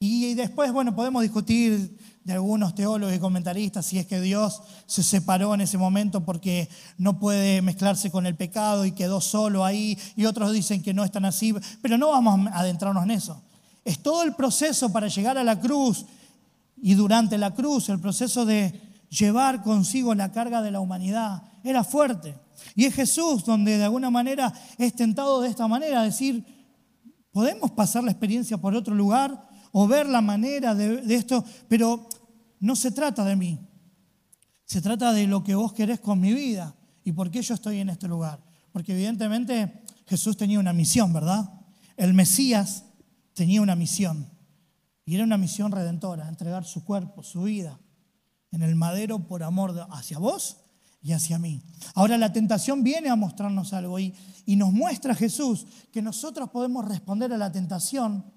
Y 0.00 0.34
después, 0.34 0.72
bueno, 0.72 0.94
podemos 0.94 1.22
discutir 1.22 1.98
de 2.22 2.32
algunos 2.32 2.74
teólogos 2.74 3.16
y 3.16 3.18
comentaristas 3.18 3.86
si 3.86 3.98
es 3.98 4.06
que 4.06 4.20
Dios 4.20 4.60
se 4.86 5.02
separó 5.02 5.54
en 5.54 5.62
ese 5.62 5.78
momento 5.78 6.24
porque 6.24 6.68
no 6.98 7.18
puede 7.18 7.62
mezclarse 7.62 8.10
con 8.10 8.26
el 8.26 8.36
pecado 8.36 8.84
y 8.84 8.92
quedó 8.92 9.20
solo 9.20 9.64
ahí, 9.64 9.98
y 10.14 10.26
otros 10.26 10.52
dicen 10.52 10.82
que 10.82 10.94
no 10.94 11.04
es 11.04 11.10
tan 11.10 11.24
así, 11.24 11.54
pero 11.82 11.98
no 11.98 12.10
vamos 12.10 12.48
a 12.52 12.60
adentrarnos 12.60 13.02
en 13.04 13.12
eso. 13.12 13.42
Es 13.84 14.00
todo 14.00 14.22
el 14.22 14.34
proceso 14.34 14.92
para 14.92 15.08
llegar 15.08 15.38
a 15.38 15.42
la 15.42 15.58
cruz 15.58 16.04
y 16.82 16.94
durante 16.94 17.38
la 17.38 17.54
cruz, 17.54 17.88
el 17.88 18.00
proceso 18.00 18.44
de 18.44 18.80
llevar 19.08 19.62
consigo 19.62 20.14
la 20.14 20.32
carga 20.32 20.62
de 20.62 20.70
la 20.70 20.80
humanidad, 20.80 21.42
era 21.64 21.84
fuerte. 21.84 22.36
Y 22.74 22.84
es 22.84 22.94
Jesús 22.94 23.44
donde 23.44 23.78
de 23.78 23.84
alguna 23.84 24.10
manera 24.10 24.52
es 24.76 24.94
tentado 24.94 25.40
de 25.40 25.48
esta 25.48 25.66
manera, 25.68 26.02
decir, 26.02 26.44
¿podemos 27.30 27.70
pasar 27.70 28.04
la 28.04 28.10
experiencia 28.10 28.58
por 28.58 28.74
otro 28.74 28.94
lugar? 28.94 29.48
o 29.72 29.86
ver 29.86 30.08
la 30.08 30.20
manera 30.20 30.74
de, 30.74 31.02
esto, 31.14 31.44
pero 31.68 32.08
no 32.60 32.76
se 32.76 32.90
trata 32.90 33.24
de 33.24 33.36
mí. 33.36 33.58
Se 34.64 34.80
trata 34.82 35.12
de 35.12 35.26
lo 35.26 35.42
que 35.42 35.54
vos 35.54 35.72
querés 35.72 36.00
con 36.00 36.20
mi 36.20 36.32
vida 36.32 36.74
y 37.04 37.12
por 37.12 37.30
qué 37.30 37.42
yo 37.42 37.54
estoy 37.54 37.78
en 37.78 37.90
este 37.90 38.08
lugar. 38.08 38.42
Porque 38.72 38.92
evidentemente 38.92 39.84
Jesús 40.06 40.36
tenía 40.36 40.60
una 40.60 40.72
misión, 40.72 41.12
¿verdad? 41.12 41.48
El 41.96 42.14
Mesías 42.14 42.84
tenía 43.34 43.62
una 43.62 43.76
misión. 43.76 44.28
Y 45.08 45.14
era 45.14 45.24
una 45.24 45.38
misión 45.38 45.72
redentora, 45.72 46.28
entregar 46.28 46.66
su 46.66 46.84
cuerpo, 46.84 47.22
su 47.22 47.44
vida 47.44 47.80
en 48.50 48.60
el 48.60 48.74
madero 48.74 49.26
por 49.26 49.42
amor 49.42 49.86
hacia 49.90 50.18
vos 50.18 50.58
y 51.00 51.12
hacia 51.12 51.38
mí. 51.38 51.62
Ahora 51.94 52.18
la 52.18 52.30
tentación 52.30 52.84
viene 52.84 53.08
a 53.08 53.16
mostrarnos 53.16 53.72
algo 53.72 53.98
y, 53.98 54.14
y 54.44 54.56
nos 54.56 54.70
muestra 54.70 55.14
Jesús 55.14 55.66
que 55.90 56.02
nosotros 56.02 56.50
podemos 56.50 56.84
responder 56.84 57.32
a 57.32 57.38
la 57.38 57.50
tentación 57.50 58.30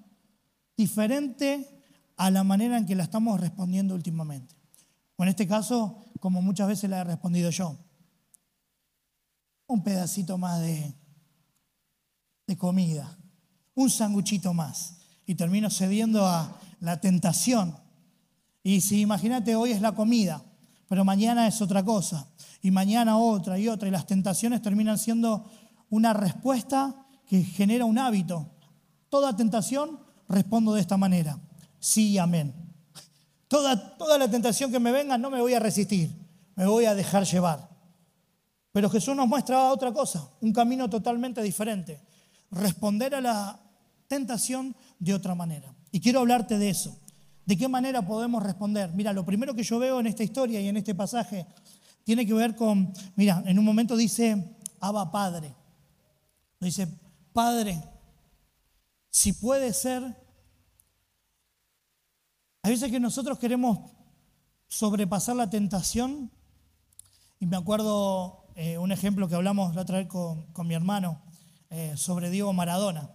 diferente 0.78 1.84
a 2.16 2.32
la 2.32 2.46
manera 2.46 2.78
en 2.78 2.86
que 2.86 2.96
la 2.96 3.04
estamos 3.04 3.42
respondiendo 3.42 3.94
últimamente. 3.94 4.56
O 5.18 5.24
en 5.24 5.30
este 5.30 5.46
caso, 5.46 6.06
como 6.22 6.42
muchas 6.42 6.70
veces 6.70 6.90
la 6.90 7.02
he 7.02 7.04
respondido 7.04 7.50
yo. 7.50 7.78
Un 9.68 9.84
pedacito 9.84 10.38
más 10.38 10.62
de, 10.62 10.96
de 12.48 12.58
comida, 12.58 13.18
un 13.76 13.90
sanguchito 13.90 14.54
más. 14.54 15.01
Y 15.32 15.36
termino 15.36 15.70
cediendo 15.70 16.26
a 16.26 16.60
la 16.82 17.00
tentación. 17.00 17.78
Y 18.64 18.82
si 18.82 19.00
imagínate, 19.00 19.56
hoy 19.56 19.72
es 19.72 19.80
la 19.80 19.94
comida, 19.94 20.44
pero 20.90 21.06
mañana 21.06 21.48
es 21.48 21.62
otra 21.62 21.86
cosa. 21.86 22.28
Y 22.62 22.70
mañana 22.70 23.18
otra 23.18 23.58
y 23.58 23.70
otra. 23.70 23.88
Y 23.88 23.92
las 23.92 24.06
tentaciones 24.06 24.62
terminan 24.62 24.98
siendo 24.98 25.50
una 25.90 26.12
respuesta 26.12 27.08
que 27.30 27.46
genera 27.46 27.86
un 27.86 27.98
hábito. 27.98 28.46
Toda 29.08 29.34
tentación 29.34 30.02
respondo 30.28 30.74
de 30.74 30.82
esta 30.82 30.98
manera. 30.98 31.40
Sí, 31.80 32.18
amén. 32.18 32.54
Toda, 33.48 33.96
toda 33.96 34.18
la 34.18 34.30
tentación 34.30 34.70
que 34.70 34.82
me 34.82 34.92
venga 34.92 35.18
no 35.18 35.30
me 35.30 35.40
voy 35.40 35.54
a 35.54 35.62
resistir, 35.62 36.12
me 36.56 36.66
voy 36.66 36.84
a 36.84 36.94
dejar 36.94 37.24
llevar. 37.24 37.70
Pero 38.74 38.90
Jesús 38.90 39.16
nos 39.16 39.30
muestra 39.30 39.72
otra 39.72 39.94
cosa, 39.94 40.28
un 40.42 40.52
camino 40.52 40.90
totalmente 40.90 41.42
diferente. 41.42 42.02
Responder 42.52 43.16
a 43.16 43.22
la 43.22 43.62
tentación 44.12 44.76
de 45.02 45.14
otra 45.16 45.36
manera. 45.36 45.76
Y 45.92 46.00
quiero 46.00 46.20
hablarte 46.20 46.58
de 46.58 46.70
eso. 46.70 46.98
¿De 47.46 47.58
qué 47.58 47.68
manera 47.68 48.06
podemos 48.06 48.42
responder? 48.44 48.94
Mira, 48.94 49.12
lo 49.12 49.26
primero 49.26 49.56
que 49.56 49.64
yo 49.64 49.80
veo 49.80 50.00
en 50.00 50.08
esta 50.08 50.24
historia 50.24 50.62
y 50.62 50.68
en 50.68 50.78
este 50.78 50.94
pasaje 50.94 51.48
tiene 52.04 52.26
que 52.26 52.34
ver 52.34 52.56
con, 52.56 52.94
mira, 53.16 53.44
en 53.46 53.58
un 53.58 53.66
momento 53.66 53.98
dice, 53.98 54.56
Abba 54.80 55.12
Padre. 55.12 55.54
Dice, 56.60 56.88
Padre, 57.34 57.84
si 59.10 59.34
puede 59.34 59.74
ser, 59.74 60.04
hay 62.62 62.72
veces 62.72 62.92
que 62.92 63.00
nosotros 63.00 63.40
queremos 63.40 63.92
sobrepasar 64.68 65.36
la 65.36 65.50
tentación, 65.50 66.32
y 67.40 67.48
me 67.48 67.58
acuerdo 67.58 68.46
eh, 68.54 68.78
un 68.78 68.92
ejemplo 68.92 69.28
que 69.28 69.34
hablamos 69.34 69.74
la 69.74 69.82
otra 69.82 69.98
vez 69.98 70.08
con, 70.08 70.68
mi 70.68 70.76
hermano 70.76 71.24
eh, 71.72 71.94
sobre 71.98 72.30
Diego 72.30 72.54
Maradona. 72.54 73.10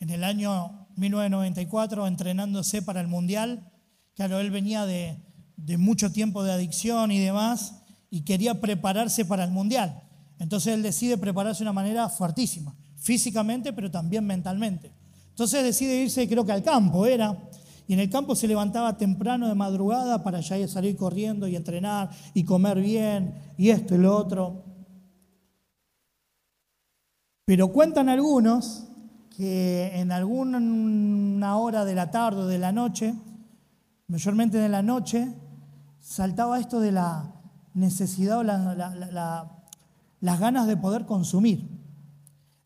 En 0.00 0.08
el 0.08 0.24
año 0.24 0.85
1994, 0.96 2.06
entrenándose 2.06 2.82
para 2.82 3.00
el 3.00 3.08
Mundial, 3.08 3.70
claro, 4.14 4.40
él 4.40 4.50
venía 4.50 4.86
de, 4.86 5.22
de 5.56 5.78
mucho 5.78 6.12
tiempo 6.12 6.42
de 6.42 6.52
adicción 6.52 7.12
y 7.12 7.18
demás, 7.18 7.82
y 8.10 8.22
quería 8.22 8.60
prepararse 8.60 9.24
para 9.24 9.44
el 9.44 9.50
Mundial. 9.50 10.02
Entonces 10.38 10.74
él 10.74 10.82
decide 10.82 11.16
prepararse 11.18 11.60
de 11.60 11.64
una 11.64 11.72
manera 11.72 12.08
fuertísima, 12.08 12.74
físicamente, 12.96 13.72
pero 13.72 13.90
también 13.90 14.26
mentalmente. 14.26 14.92
Entonces 15.30 15.62
decide 15.62 16.02
irse, 16.02 16.28
creo 16.28 16.44
que 16.44 16.52
al 16.52 16.62
campo 16.62 17.06
era, 17.06 17.36
y 17.88 17.94
en 17.94 18.00
el 18.00 18.10
campo 18.10 18.34
se 18.34 18.48
levantaba 18.48 18.96
temprano 18.96 19.48
de 19.48 19.54
madrugada 19.54 20.22
para 20.22 20.40
ya 20.40 20.66
salir 20.66 20.96
corriendo 20.96 21.46
y 21.46 21.56
entrenar 21.56 22.10
y 22.34 22.44
comer 22.44 22.80
bien 22.80 23.34
y 23.56 23.70
esto 23.70 23.94
y 23.94 23.98
lo 23.98 24.16
otro. 24.16 24.64
Pero 27.44 27.68
cuentan 27.72 28.08
algunos 28.08 28.85
que 29.36 30.00
en 30.00 30.12
alguna 30.12 31.58
hora 31.58 31.84
de 31.84 31.94
la 31.94 32.10
tarde 32.10 32.42
o 32.42 32.46
de 32.46 32.58
la 32.58 32.72
noche, 32.72 33.14
mayormente 34.08 34.56
de 34.56 34.70
la 34.70 34.80
noche, 34.80 35.30
saltaba 36.00 36.58
esto 36.58 36.80
de 36.80 36.92
la 36.92 37.34
necesidad 37.74 38.38
o 38.38 38.42
las 38.42 40.40
ganas 40.40 40.66
de 40.66 40.76
poder 40.78 41.04
consumir. 41.04 41.68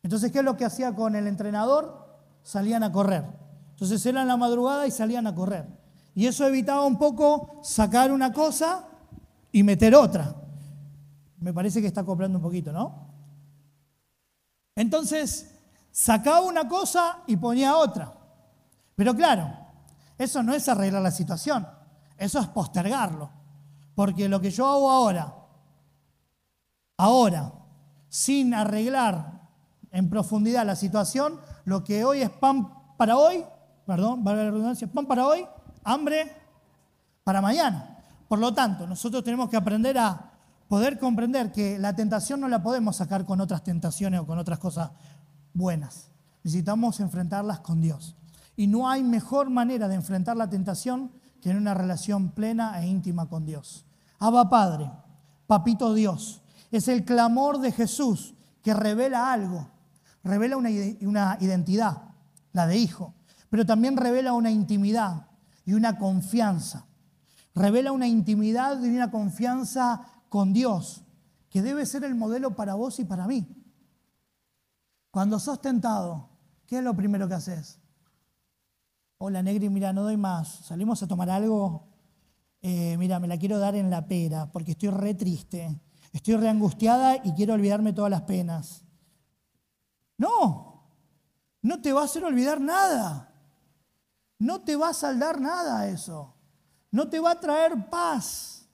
Entonces, 0.01 0.31
¿qué 0.31 0.39
es 0.39 0.45
lo 0.45 0.55
que 0.55 0.63
hacía 0.63 0.95
con 0.95 1.15
el 1.15 1.27
entrenador? 1.27 2.21
Salían 2.41 2.83
a 2.83 2.91
correr. 2.91 3.25
Entonces 3.71 4.05
eran 4.05 4.27
la 4.27 4.37
madrugada 4.37 4.87
y 4.87 4.91
salían 4.91 5.27
a 5.27 5.35
correr. 5.35 5.67
Y 6.15 6.27
eso 6.27 6.47
evitaba 6.47 6.85
un 6.85 6.97
poco 6.97 7.59
sacar 7.63 8.11
una 8.11 8.31
cosa 8.31 8.85
y 9.51 9.63
meter 9.63 9.93
otra. 9.93 10.35
Me 11.39 11.53
parece 11.53 11.81
que 11.81 11.87
está 11.87 12.01
acoplando 12.01 12.37
un 12.37 12.43
poquito, 12.43 12.71
¿no? 12.71 13.09
Entonces, 14.75 15.53
sacaba 15.91 16.41
una 16.41 16.67
cosa 16.67 17.19
y 17.27 17.37
ponía 17.37 17.77
otra. 17.77 18.13
Pero 18.95 19.15
claro, 19.15 19.53
eso 20.17 20.43
no 20.43 20.53
es 20.53 20.67
arreglar 20.69 21.01
la 21.01 21.11
situación, 21.11 21.67
eso 22.17 22.39
es 22.39 22.47
postergarlo. 22.47 23.29
Porque 23.95 24.29
lo 24.29 24.39
que 24.39 24.51
yo 24.51 24.67
hago 24.67 24.89
ahora, 24.89 25.33
ahora, 26.97 27.51
sin 28.07 28.53
arreglar 28.53 29.41
en 29.91 30.09
profundidad 30.09 30.65
la 30.65 30.75
situación, 30.75 31.39
lo 31.65 31.83
que 31.83 32.05
hoy 32.05 32.21
es 32.21 32.29
pan 32.29 32.73
para 32.97 33.17
hoy, 33.17 33.43
perdón, 33.85 34.23
valga 34.23 34.43
la 34.43 34.51
redundancia, 34.51 34.87
pan 34.87 35.05
para 35.05 35.25
hoy, 35.25 35.45
hambre 35.83 36.31
para 37.23 37.41
mañana. 37.41 37.97
Por 38.27 38.39
lo 38.39 38.53
tanto, 38.53 38.87
nosotros 38.87 39.23
tenemos 39.23 39.49
que 39.49 39.57
aprender 39.57 39.97
a 39.97 40.31
poder 40.67 40.97
comprender 40.97 41.51
que 41.51 41.77
la 41.77 41.95
tentación 41.95 42.39
no 42.39 42.47
la 42.47 42.63
podemos 42.63 42.95
sacar 42.95 43.25
con 43.25 43.41
otras 43.41 43.63
tentaciones 43.63 44.21
o 44.21 44.25
con 44.25 44.39
otras 44.39 44.57
cosas 44.57 44.91
buenas. 45.53 46.09
Necesitamos 46.43 46.99
enfrentarlas 46.99 47.59
con 47.59 47.81
Dios. 47.81 48.15
Y 48.55 48.67
no 48.67 48.89
hay 48.89 49.03
mejor 49.03 49.49
manera 49.49 49.87
de 49.87 49.95
enfrentar 49.95 50.37
la 50.37 50.49
tentación 50.49 51.11
que 51.41 51.49
en 51.49 51.57
una 51.57 51.73
relación 51.73 52.31
plena 52.31 52.79
e 52.81 52.87
íntima 52.87 53.27
con 53.27 53.45
Dios. 53.45 53.85
Abba 54.19 54.49
Padre, 54.49 54.91
Papito 55.47 55.93
Dios, 55.93 56.41
es 56.71 56.87
el 56.87 57.03
clamor 57.03 57.59
de 57.59 57.71
Jesús 57.71 58.35
que 58.61 58.73
revela 58.73 59.33
algo, 59.33 59.67
revela 60.23 60.57
una, 60.57 60.69
una 61.01 61.37
identidad, 61.41 62.03
la 62.53 62.67
de 62.67 62.77
hijo, 62.77 63.15
pero 63.49 63.65
también 63.65 63.97
revela 63.97 64.33
una 64.33 64.51
intimidad 64.51 65.27
y 65.65 65.73
una 65.73 65.97
confianza. 65.97 66.85
Revela 67.53 67.91
una 67.91 68.07
intimidad 68.07 68.81
y 68.81 68.95
una 68.95 69.11
confianza 69.11 70.05
con 70.29 70.53
Dios, 70.53 71.03
que 71.49 71.61
debe 71.61 71.85
ser 71.85 72.05
el 72.05 72.15
modelo 72.15 72.55
para 72.55 72.75
vos 72.75 72.99
y 72.99 73.05
para 73.05 73.27
mí. 73.27 73.60
Cuando 75.11 75.39
sos 75.39 75.61
tentado, 75.61 76.29
¿qué 76.65 76.77
es 76.77 76.83
lo 76.83 76.95
primero 76.95 77.27
que 77.27 77.33
haces? 77.33 77.79
Hola, 79.17 79.43
Negri, 79.43 79.69
mira, 79.69 79.91
no 79.91 80.03
doy 80.03 80.15
más. 80.15 80.47
Salimos 80.65 81.03
a 81.03 81.07
tomar 81.07 81.29
algo. 81.29 81.89
Eh, 82.61 82.95
mira, 82.97 83.19
me 83.19 83.27
la 83.27 83.37
quiero 83.37 83.59
dar 83.59 83.75
en 83.75 83.89
la 83.89 84.07
pera 84.07 84.49
porque 84.51 84.71
estoy 84.71 84.89
re 84.89 85.13
triste. 85.13 85.79
Estoy 86.13 86.37
re 86.37 86.49
angustiada 86.49 87.17
y 87.17 87.33
quiero 87.33 87.53
olvidarme 87.53 87.91
todas 87.91 88.09
las 88.09 88.21
penas. 88.21 88.83
No, 90.17 90.87
no 91.61 91.81
te 91.81 91.91
va 91.91 92.01
a 92.01 92.05
hacer 92.05 92.23
olvidar 92.23 92.61
nada. 92.61 93.33
No 94.39 94.61
te 94.61 94.75
va 94.75 94.89
a 94.89 94.93
saldar 94.93 95.41
nada 95.41 95.87
eso. 95.89 96.33
No 96.89 97.09
te 97.09 97.19
va 97.19 97.31
a 97.31 97.39
traer 97.39 97.89
paz. 97.89 98.67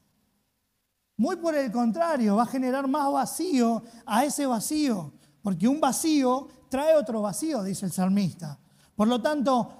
Muy 1.17 1.35
por 1.37 1.55
el 1.55 1.71
contrario, 1.71 2.35
va 2.35 2.43
a 2.43 2.47
generar 2.47 2.87
más 2.87 3.11
vacío 3.11 3.83
a 4.05 4.23
ese 4.23 4.45
vacío. 4.45 5.16
Porque 5.47 5.65
un 5.65 5.79
vacío 5.79 6.45
trae 6.67 6.97
otro 6.97 7.21
vacío, 7.21 7.63
dice 7.63 7.85
el 7.85 7.93
salmista. 7.93 8.59
Por 8.97 9.07
lo 9.07 9.21
tanto, 9.21 9.71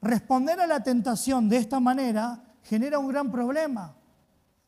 responder 0.00 0.60
a 0.60 0.68
la 0.68 0.84
tentación 0.84 1.48
de 1.48 1.56
esta 1.56 1.80
manera 1.80 2.40
genera 2.62 3.00
un 3.00 3.08
gran 3.08 3.28
problema, 3.28 3.92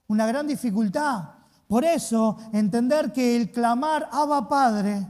una 0.08 0.26
gran 0.26 0.48
dificultad. 0.48 1.28
Por 1.68 1.84
eso, 1.84 2.38
entender 2.52 3.12
que 3.12 3.36
el 3.36 3.52
clamar 3.52 4.08
Abba 4.10 4.48
Padre, 4.48 5.06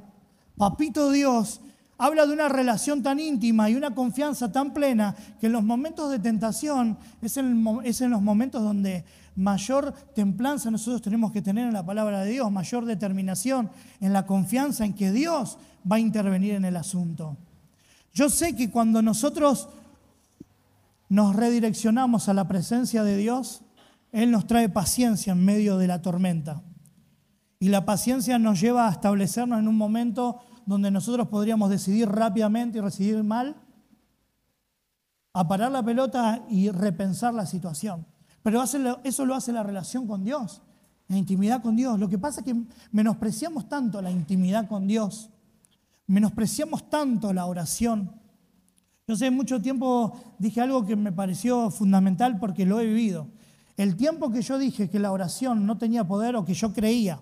Papito 0.55 1.11
Dios, 1.11 1.63
habla 1.97 2.27
de 2.27 2.35
una 2.35 2.51
relación 2.51 3.03
tan 3.03 3.19
íntima 3.19 3.71
y 3.71 3.75
una 3.75 3.95
confianza 3.95 4.53
tan 4.53 4.75
plena 4.75 5.17
que 5.41 5.47
en 5.47 5.53
los 5.53 5.65
momentos 5.65 6.11
de 6.11 6.19
tentación 6.19 6.99
es 7.23 7.39
en, 7.39 7.67
es 7.85 8.03
en 8.03 8.11
los 8.11 8.21
momentos 8.21 8.63
donde 8.63 9.07
mayor 9.35 9.93
templanza 10.15 10.71
nosotros 10.71 11.03
tenemos 11.03 11.33
que 11.33 11.43
tener 11.43 11.67
en 11.67 11.73
la 11.73 11.85
palabra 11.85 12.21
de 12.21 12.31
Dios, 12.33 12.51
mayor 12.51 12.85
determinación 12.85 13.71
en 14.01 14.13
la 14.13 14.27
confianza 14.27 14.85
en 14.85 14.95
que 14.95 15.13
Dios 15.13 15.59
va 15.91 15.97
a 15.97 16.01
intervenir 16.01 16.55
en 16.55 16.65
el 16.65 16.77
asunto. 16.77 17.37
Yo 18.13 18.29
sé 18.29 18.55
que 18.55 18.71
cuando 18.71 19.01
nosotros 19.03 19.69
nos 21.09 21.35
redireccionamos 21.37 22.29
a 22.29 22.35
la 22.35 22.49
presencia 22.49 23.05
de 23.05 23.17
Dios, 23.17 23.63
Él 24.13 24.31
nos 24.31 24.47
trae 24.47 24.69
paciencia 24.69 25.33
en 25.33 25.45
medio 25.45 25.79
de 25.79 25.87
la 25.87 26.03
tormenta. 26.03 26.63
Y 27.59 27.69
la 27.69 27.85
paciencia 27.85 28.39
nos 28.39 28.61
lleva 28.61 28.89
a 28.89 28.93
establecernos 28.93 29.59
en 29.59 29.69
un 29.69 29.77
momento 29.77 30.41
donde 30.67 30.91
nosotros 30.91 31.29
podríamos 31.29 31.71
decidir 31.71 32.09
rápidamente 32.09 32.79
y 32.79 32.81
recibir 32.81 33.23
mal, 33.23 33.57
a 35.35 35.49
parar 35.49 35.73
la 35.73 35.83
pelota 35.83 36.45
y 36.49 36.71
repensar 36.71 37.33
la 37.35 37.47
situación. 37.47 38.07
Pero 38.43 38.63
eso 38.63 39.27
lo 39.27 39.35
hace 39.35 39.53
la 39.53 39.63
relación 39.63 40.07
con 40.07 40.25
Dios, 40.25 40.63
la 41.09 41.17
intimidad 41.17 41.63
con 41.63 41.77
Dios. 41.77 41.99
Lo 41.99 42.09
que 42.09 42.19
pasa 42.19 42.41
es 42.41 42.47
que 42.47 42.57
menospreciamos 42.91 43.69
tanto 43.69 44.03
la 44.03 44.11
intimidad 44.11 44.69
con 44.69 44.87
Dios, 44.87 45.31
menospreciamos 46.07 46.91
tanto 46.91 47.33
la 47.33 47.47
oración. 47.47 48.13
Yo 49.07 49.17
sé, 49.17 49.31
mucho 49.31 49.61
tiempo 49.61 50.17
dije 50.39 50.61
algo 50.61 50.85
que 50.85 50.97
me 50.97 51.13
pareció 51.13 51.71
fundamental 51.71 52.39
porque 52.39 52.67
lo 52.67 52.81
he 52.81 52.87
vivido. 52.87 53.29
El 53.77 53.97
tiempo 53.97 54.31
que 54.31 54.43
yo 54.43 54.59
dije 54.59 54.91
que 54.91 54.99
la 54.99 55.13
oración 55.13 55.67
no 55.67 55.79
tenía 55.79 56.07
poder 56.07 56.37
o 56.37 56.45
que 56.45 56.55
yo 56.55 56.73
creía, 56.73 57.21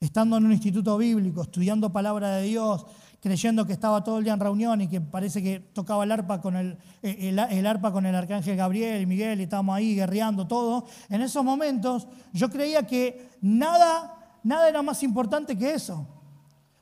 estando 0.00 0.36
en 0.36 0.46
un 0.46 0.52
instituto 0.52 0.96
bíblico, 0.96 1.42
estudiando 1.42 1.92
palabra 1.92 2.36
de 2.36 2.44
Dios, 2.44 2.86
creyendo 3.20 3.66
que 3.66 3.72
estaba 3.72 4.04
todo 4.04 4.18
el 4.18 4.24
día 4.24 4.34
en 4.34 4.40
reunión 4.40 4.80
y 4.80 4.88
que 4.88 5.00
parece 5.00 5.42
que 5.42 5.60
tocaba 5.60 6.04
el 6.04 6.12
arpa 6.12 6.40
con 6.40 6.56
el, 6.56 6.78
el, 7.02 7.66
arpa 7.66 7.92
con 7.92 8.06
el 8.06 8.14
arcángel 8.14 8.56
Gabriel 8.56 9.02
y 9.02 9.06
Miguel 9.06 9.40
y 9.40 9.44
estábamos 9.44 9.76
ahí 9.76 9.94
guerreando 9.94 10.46
todo, 10.46 10.86
en 11.08 11.22
esos 11.22 11.44
momentos 11.44 12.06
yo 12.32 12.48
creía 12.50 12.86
que 12.86 13.30
nada, 13.40 14.38
nada 14.42 14.68
era 14.68 14.82
más 14.82 15.02
importante 15.02 15.56
que 15.56 15.74
eso. 15.74 16.06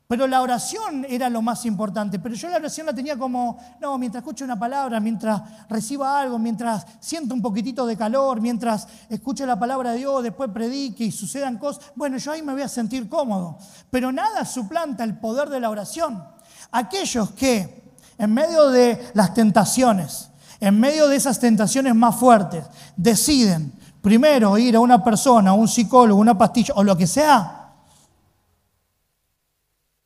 Pero 0.06 0.26
la 0.26 0.42
oración 0.42 1.06
era 1.08 1.30
lo 1.30 1.40
más 1.40 1.64
importante. 1.64 2.18
Pero 2.18 2.34
yo 2.34 2.48
la 2.48 2.56
oración 2.56 2.86
la 2.86 2.94
tenía 2.94 3.16
como, 3.16 3.58
no, 3.80 3.96
mientras 3.96 4.22
escucho 4.22 4.44
una 4.44 4.58
palabra, 4.58 5.00
mientras 5.00 5.40
reciba 5.68 6.20
algo, 6.20 6.38
mientras 6.38 6.86
siento 7.00 7.34
un 7.34 7.40
poquitito 7.40 7.86
de 7.86 7.96
calor, 7.96 8.40
mientras 8.40 8.86
escuche 9.08 9.46
la 9.46 9.58
palabra 9.58 9.92
de 9.92 9.98
Dios, 9.98 10.22
después 10.22 10.50
predique 10.50 11.04
y 11.04 11.10
sucedan 11.10 11.56
cosas, 11.58 11.92
bueno, 11.94 12.18
yo 12.18 12.32
ahí 12.32 12.42
me 12.42 12.52
voy 12.52 12.62
a 12.62 12.68
sentir 12.68 13.08
cómodo. 13.08 13.58
Pero 13.90 14.12
nada 14.12 14.44
suplanta 14.44 15.04
el 15.04 15.18
poder 15.18 15.48
de 15.48 15.60
la 15.60 15.70
oración. 15.70 16.22
Aquellos 16.70 17.30
que 17.30 17.94
en 18.18 18.34
medio 18.34 18.68
de 18.68 19.10
las 19.14 19.32
tentaciones, 19.32 20.28
en 20.60 20.78
medio 20.78 21.08
de 21.08 21.16
esas 21.16 21.40
tentaciones 21.40 21.94
más 21.94 22.14
fuertes, 22.16 22.64
deciden 22.94 23.72
primero 24.02 24.58
ir 24.58 24.76
a 24.76 24.80
una 24.80 25.02
persona, 25.02 25.50
a 25.50 25.54
un 25.54 25.66
psicólogo, 25.66 26.20
una 26.20 26.36
pastilla 26.36 26.74
o 26.76 26.84
lo 26.84 26.94
que 26.94 27.06
sea, 27.06 27.63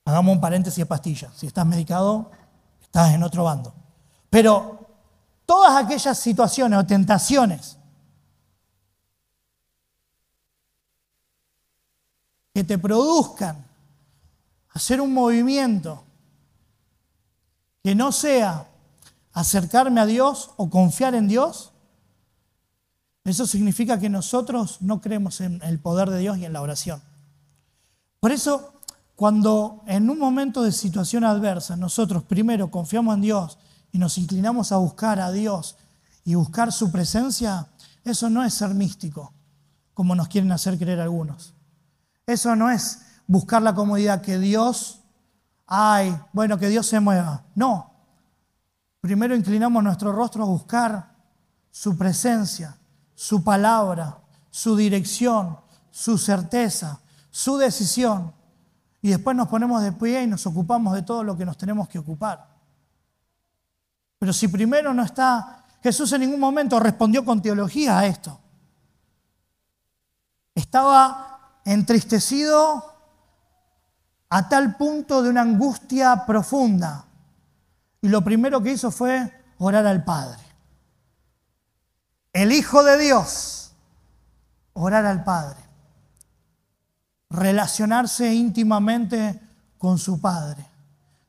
Hagamos 0.08 0.36
un 0.36 0.40
paréntesis 0.40 0.78
de 0.78 0.86
pastillas. 0.86 1.36
Si 1.36 1.46
estás 1.46 1.66
medicado, 1.66 2.30
estás 2.80 3.12
en 3.12 3.22
otro 3.22 3.44
bando. 3.44 3.74
Pero 4.30 4.88
todas 5.44 5.84
aquellas 5.84 6.18
situaciones 6.18 6.78
o 6.78 6.86
tentaciones 6.86 7.76
que 12.54 12.64
te 12.64 12.78
produzcan 12.78 13.66
hacer 14.70 15.02
un 15.02 15.12
movimiento 15.12 16.02
que 17.84 17.94
no 17.94 18.10
sea 18.10 18.66
acercarme 19.34 20.00
a 20.00 20.06
Dios 20.06 20.52
o 20.56 20.70
confiar 20.70 21.14
en 21.16 21.28
Dios, 21.28 21.70
eso 23.24 23.46
significa 23.46 24.00
que 24.00 24.08
nosotros 24.08 24.80
no 24.80 25.02
creemos 25.02 25.42
en 25.42 25.60
el 25.64 25.78
poder 25.78 26.08
de 26.08 26.20
Dios 26.20 26.38
y 26.38 26.46
en 26.46 26.54
la 26.54 26.62
oración. 26.62 27.02
Por 28.20 28.32
eso, 28.32 28.72
cuando 29.18 29.82
en 29.88 30.08
un 30.10 30.16
momento 30.16 30.62
de 30.62 30.70
situación 30.70 31.24
adversa 31.24 31.74
nosotros 31.74 32.22
primero 32.22 32.70
confiamos 32.70 33.16
en 33.16 33.22
Dios 33.22 33.58
y 33.90 33.98
nos 33.98 34.16
inclinamos 34.16 34.70
a 34.70 34.76
buscar 34.76 35.18
a 35.18 35.32
Dios 35.32 35.76
y 36.22 36.36
buscar 36.36 36.70
su 36.70 36.92
presencia, 36.92 37.66
eso 38.04 38.30
no 38.30 38.44
es 38.44 38.54
ser 38.54 38.74
místico, 38.74 39.32
como 39.92 40.14
nos 40.14 40.28
quieren 40.28 40.52
hacer 40.52 40.78
creer 40.78 41.00
algunos. 41.00 41.52
Eso 42.28 42.54
no 42.54 42.70
es 42.70 43.00
buscar 43.26 43.60
la 43.60 43.74
comodidad 43.74 44.22
que 44.22 44.38
Dios, 44.38 45.00
ay, 45.66 46.16
bueno, 46.32 46.56
que 46.56 46.68
Dios 46.68 46.86
se 46.86 47.00
mueva. 47.00 47.42
No. 47.56 47.90
Primero 49.00 49.34
inclinamos 49.34 49.82
nuestro 49.82 50.12
rostro 50.12 50.44
a 50.44 50.46
buscar 50.46 51.12
su 51.72 51.98
presencia, 51.98 52.78
su 53.16 53.42
palabra, 53.42 54.20
su 54.48 54.76
dirección, 54.76 55.58
su 55.90 56.18
certeza, 56.18 57.00
su 57.32 57.56
decisión. 57.56 58.37
Y 59.00 59.10
después 59.10 59.36
nos 59.36 59.48
ponemos 59.48 59.82
de 59.82 59.92
pie 59.92 60.22
y 60.22 60.26
nos 60.26 60.44
ocupamos 60.46 60.94
de 60.94 61.02
todo 61.02 61.22
lo 61.22 61.36
que 61.36 61.44
nos 61.44 61.56
tenemos 61.56 61.88
que 61.88 61.98
ocupar. 61.98 62.48
Pero 64.18 64.32
si 64.32 64.48
primero 64.48 64.92
no 64.92 65.02
está, 65.02 65.64
Jesús 65.82 66.12
en 66.12 66.22
ningún 66.22 66.40
momento 66.40 66.80
respondió 66.80 67.24
con 67.24 67.40
teología 67.40 67.98
a 67.98 68.06
esto. 68.06 68.40
Estaba 70.54 71.60
entristecido 71.64 72.84
a 74.28 74.48
tal 74.48 74.76
punto 74.76 75.22
de 75.22 75.30
una 75.30 75.42
angustia 75.42 76.24
profunda. 76.26 77.04
Y 78.00 78.08
lo 78.08 78.22
primero 78.22 78.60
que 78.60 78.72
hizo 78.72 78.90
fue 78.90 79.32
orar 79.58 79.86
al 79.86 80.04
Padre. 80.04 80.40
El 82.32 82.52
Hijo 82.52 82.82
de 82.82 82.98
Dios, 82.98 83.72
orar 84.72 85.06
al 85.06 85.24
Padre. 85.24 85.67
Relacionarse 87.30 88.32
íntimamente 88.34 89.40
con 89.76 89.98
su 89.98 90.20
Padre. 90.20 90.66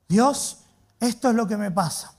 Dios, 0.08 0.60
esto 1.00 1.30
es 1.30 1.36
lo 1.36 1.48
que 1.48 1.58
me 1.58 1.72
pasa. 1.72 2.14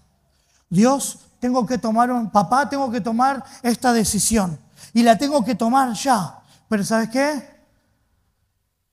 Dios, 0.69 1.19
tengo 1.41 1.67
que 1.67 1.79
tomar 1.79 2.13
un, 2.13 2.31
papá, 2.31 2.69
tengo 2.69 2.91
que 2.91 3.01
tomar 3.01 3.45
esta 3.63 3.93
decisión. 3.93 4.59
Y 4.93 5.03
la 5.03 5.19
tengo 5.19 5.45
que 5.45 5.55
tomar 5.55 5.93
ya. 5.95 6.41
Pero 6.69 6.85
¿sabes 6.85 7.09
qué? 7.11 7.61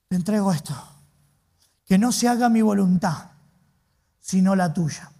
Te 0.08 0.16
entrego 0.16 0.52
esto. 0.52 0.74
Que 1.84 1.98
no 1.98 2.10
se 2.10 2.28
haga 2.28 2.48
mi 2.48 2.62
voluntad, 2.62 3.30
sino 4.18 4.56
la 4.56 4.72
tuya. 4.72 5.10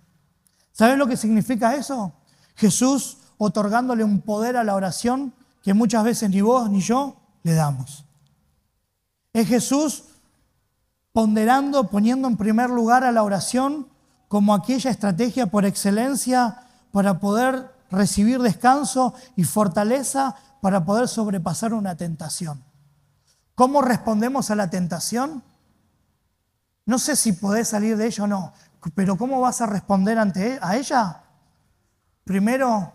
¿Sabes 0.73 0.99
lo 0.99 1.07
que 1.07 1.17
significa 1.17 1.75
eso? 1.75 2.13
Jesús 2.57 3.19
otorgándole 3.37 4.05
un 4.05 4.21
poder 4.21 4.57
a 4.57 4.65
la 4.65 4.75
oración 4.75 5.33
que 5.63 5.75
muchas 5.75 6.05
veces 6.05 6.31
ni 6.31 6.41
vos 6.41 6.69
ni 6.71 6.81
yo 6.81 7.17
le 7.43 7.55
damos. 7.55 8.05
Es 9.33 9.49
Jesús 9.49 10.05
ponderando, 11.13 11.89
poniendo 11.89 12.29
en 12.29 12.37
primer 12.37 12.71
lugar 12.71 13.05
a 13.05 13.13
la 13.13 13.23
oración 13.23 13.89
como 14.29 14.55
aquella 14.55 14.91
estrategia 14.91 15.47
por 15.47 15.65
excelencia 15.65 16.63
para 16.93 17.19
poder 17.19 17.71
recibir 17.91 18.41
descanso 18.41 19.15
y 19.37 19.45
fortaleza 19.45 20.37
para 20.61 20.85
poder 20.85 21.09
sobrepasar 21.09 21.73
una 21.73 21.97
tentación. 21.97 22.63
¿Cómo 23.55 23.83
respondemos 23.83 24.51
a 24.51 24.55
la 24.55 24.71
tentación? 24.71 25.43
No 26.87 26.99
sé 26.99 27.17
si 27.17 27.33
podés 27.33 27.69
salir 27.69 27.97
de 27.97 28.07
ella 28.07 28.25
o 28.25 28.27
no, 28.27 28.53
pero 28.95 29.17
¿cómo 29.17 29.41
vas 29.41 29.61
a 29.61 29.67
responder 29.67 30.19
ante 30.19 30.55
e-, 30.55 30.59
a 30.63 30.77
ella? 30.77 31.23
Primero, 32.25 32.93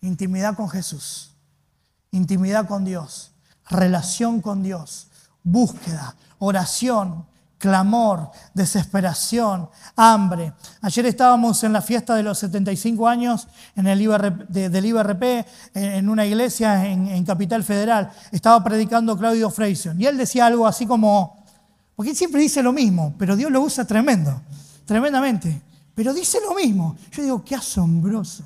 intimidad 0.00 0.56
con 0.56 0.68
Jesús, 0.68 1.34
intimidad 2.10 2.66
con 2.66 2.84
Dios, 2.84 3.32
relación 3.68 4.40
con 4.40 4.62
Dios, 4.62 5.05
búsqueda, 5.46 6.14
oración, 6.40 7.24
clamor, 7.56 8.30
desesperación, 8.52 9.68
hambre. 9.94 10.52
Ayer 10.82 11.06
estábamos 11.06 11.62
en 11.64 11.72
la 11.72 11.80
fiesta 11.80 12.14
de 12.14 12.22
los 12.22 12.38
75 12.38 13.08
años 13.08 13.48
en 13.76 13.86
el 13.86 13.98
del 14.48 14.86
IBRP, 14.86 15.46
en 15.74 16.08
una 16.08 16.26
iglesia 16.26 16.86
en, 16.86 17.24
Capital 17.24 17.64
Federal. 17.64 18.10
Estaba 18.30 18.62
predicando 18.62 19.16
Claudio 19.16 19.50
Freyson 19.50 20.00
y 20.00 20.06
él 20.06 20.16
decía 20.18 20.46
algo 20.46 20.66
así 20.66 20.84
como, 20.84 21.44
porque 21.94 22.10
él 22.10 22.16
siempre 22.16 22.42
dice 22.42 22.62
lo 22.62 22.72
mismo, 22.72 23.14
pero 23.16 23.36
Dios 23.36 23.50
lo 23.50 23.60
usa 23.60 23.84
tremendo, 23.86 24.42
tremendamente. 24.84 25.62
Pero 25.94 26.12
dice 26.12 26.38
lo 26.46 26.54
mismo. 26.54 26.96
Yo 27.10 27.22
digo, 27.22 27.44
qué 27.44 27.54
asombroso. 27.54 28.44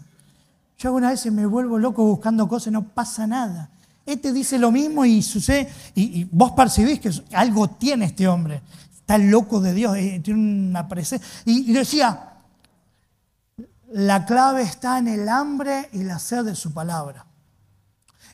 Yo 0.79 0.91
algunas 0.91 1.11
veces 1.11 1.33
me 1.33 1.45
vuelvo 1.47 1.79
loco 1.79 2.05
buscando 2.05 2.47
cosas 2.47 2.69
y 2.69 2.71
no 2.71 2.85
pasa 2.85 3.27
nada. 3.27 3.71
Este 4.07 4.33
dice 4.33 4.59
lo 4.59 4.71
mismo 4.71 5.05
y 5.05 5.23
sucede, 5.23 5.71
y, 5.95 6.25
vos 6.25 6.53
percibís 6.53 7.01
que 7.01 7.11
algo 7.33 7.69
tiene 7.69 8.07
este 8.07 8.27
hombre 8.27 8.63
está 9.11 9.19
loco 9.19 9.61
de 9.61 9.75
Dios, 9.75 9.97
eh, 9.97 10.21
tiene 10.23 10.41
una 10.41 10.87
presencia. 10.87 11.27
Y, 11.45 11.73
decía, 11.73 12.35
la 13.91 14.25
clave 14.25 14.63
está 14.63 14.99
en 14.99 15.09
el 15.09 15.29
hambre 15.29 15.89
y 15.93 16.05
la 16.05 16.21
sed 16.21 16.45
de 16.45 16.55
su 16.55 16.73
palabra. 16.73 17.27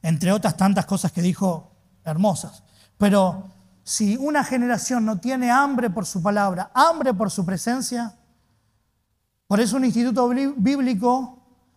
Entre 0.02 0.32
otras 0.32 0.54
tantas 0.56 0.84
cosas 0.84 1.12
que 1.12 1.22
dijo 1.22 1.72
hermosas. 2.04 2.62
Pero 2.98 3.44
si 3.84 4.18
una 4.18 4.44
generación 4.44 5.06
no 5.06 5.18
tiene 5.18 5.50
hambre 5.50 5.88
por 5.88 6.04
su 6.04 6.22
palabra, 6.22 6.70
hambre 6.74 7.14
por 7.14 7.30
su 7.30 7.46
presencia, 7.46 8.14
por 9.46 9.60
eso 9.60 9.76
un 9.76 9.84
instituto 9.86 10.28
bíblico 10.28 11.35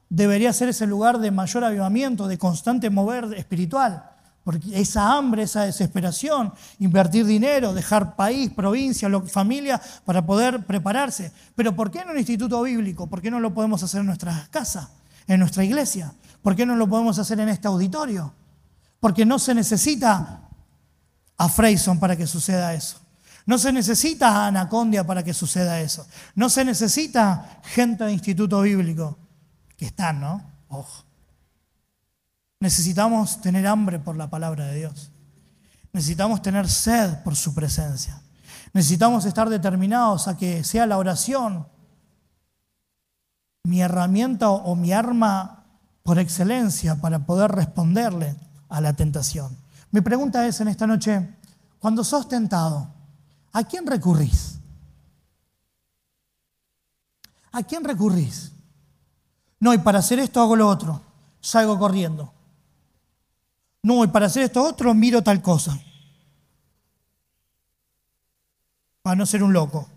debería 0.09 0.51
ser 0.53 0.69
ese 0.69 0.87
lugar 0.87 1.19
de 1.19 1.31
mayor 1.31 1.63
avivamiento, 1.63 2.27
de 2.27 2.37
constante 2.37 2.89
mover 2.89 3.33
espiritual. 3.35 4.11
Porque 4.43 4.79
esa 4.79 5.13
hambre, 5.13 5.43
esa 5.43 5.63
desesperación, 5.63 6.53
invertir 6.79 7.25
dinero, 7.25 7.73
dejar 7.73 8.15
país, 8.15 8.49
provincia, 8.49 9.09
familia 9.27 9.79
para 10.05 10.25
poder 10.25 10.65
prepararse. 10.65 11.31
Pero 11.55 11.75
¿por 11.75 11.91
qué 11.91 11.99
en 11.99 12.09
un 12.09 12.17
instituto 12.17 12.61
bíblico? 12.63 13.07
¿Por 13.07 13.21
qué 13.21 13.29
no 13.29 13.39
lo 13.39 13.53
podemos 13.53 13.83
hacer 13.83 13.99
en 13.99 14.07
nuestra 14.07 14.47
casa, 14.49 14.89
en 15.27 15.39
nuestra 15.39 15.63
iglesia? 15.63 16.13
¿Por 16.41 16.55
qué 16.55 16.65
no 16.65 16.75
lo 16.75 16.87
podemos 16.87 17.19
hacer 17.19 17.39
en 17.39 17.49
este 17.49 17.67
auditorio? 17.67 18.33
Porque 18.99 19.25
no 19.25 19.37
se 19.37 19.53
necesita 19.53 20.41
a 21.37 21.49
Freyson 21.49 21.99
para 21.99 22.15
que 22.15 22.25
suceda 22.25 22.73
eso. 22.73 22.97
No 23.45 23.57
se 23.57 23.71
necesita 23.71 24.29
a 24.29 24.47
Anacondia 24.47 25.05
para 25.05 25.23
que 25.23 25.33
suceda 25.33 25.79
eso. 25.79 26.07
No 26.35 26.49
se 26.49 26.65
necesita 26.65 27.59
gente 27.63 28.03
de 28.03 28.13
instituto 28.13 28.61
bíblico, 28.61 29.17
que 29.79 29.85
están, 29.85 30.19
¿no? 30.19 30.43
Ojo. 30.67 31.05
Necesitamos 32.59 33.39
tener 33.39 33.65
hambre 33.65 33.97
por 33.97 34.17
la 34.17 34.29
palabra 34.29 34.65
de 34.65 34.75
Dios. 34.75 35.09
Necesitamos 35.93 36.41
tener 36.41 36.69
sed 36.69 37.23
por 37.23 37.37
su 37.37 37.55
presencia. 37.55 38.21
Necesitamos 38.73 39.23
estar 39.23 39.49
determinados 39.49 40.27
a 40.27 40.35
que 40.35 40.65
sea 40.65 40.85
la 40.85 40.97
oración 40.97 41.65
mi 43.63 43.81
herramienta 43.81 44.49
o 44.49 44.75
mi 44.75 44.91
arma 44.91 45.63
por 46.03 46.19
excelencia 46.19 46.95
para 46.95 47.25
poder 47.25 47.51
responderle 47.51 48.35
a 48.67 48.81
la 48.81 48.93
tentación. 48.93 49.55
Mi 49.91 50.01
pregunta 50.01 50.45
es 50.45 50.59
en 50.59 50.67
esta 50.67 50.87
noche, 50.87 51.37
cuando 51.79 52.03
sos 52.03 52.27
tentado, 52.27 52.91
¿a 53.53 53.63
quién 53.63 53.85
recurrís? 53.85 54.59
¿A 57.51 57.63
quién 57.63 57.83
recurrís? 57.83 58.51
No, 59.59 59.73
y 59.73 59.77
para 59.77 59.99
hacer 59.99 60.19
esto 60.19 60.41
hago 60.41 60.55
lo 60.55 60.67
otro, 60.67 61.01
salgo 61.41 61.77
corriendo. 61.77 62.33
No, 63.83 64.03
y 64.03 64.07
para 64.07 64.27
hacer 64.27 64.43
esto 64.43 64.63
otro 64.63 64.93
miro 64.93 65.21
tal 65.21 65.41
cosa. 65.41 65.77
Para 69.01 69.15
no 69.15 69.25
ser 69.25 69.43
un 69.43 69.53
loco. 69.53 69.87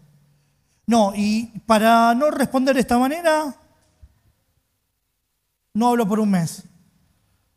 No, 0.86 1.12
y 1.14 1.46
para 1.66 2.14
no 2.14 2.30
responder 2.30 2.74
de 2.74 2.80
esta 2.80 2.98
manera, 2.98 3.54
no 5.74 5.88
hablo 5.88 6.06
por 6.06 6.20
un 6.20 6.30
mes. 6.30 6.64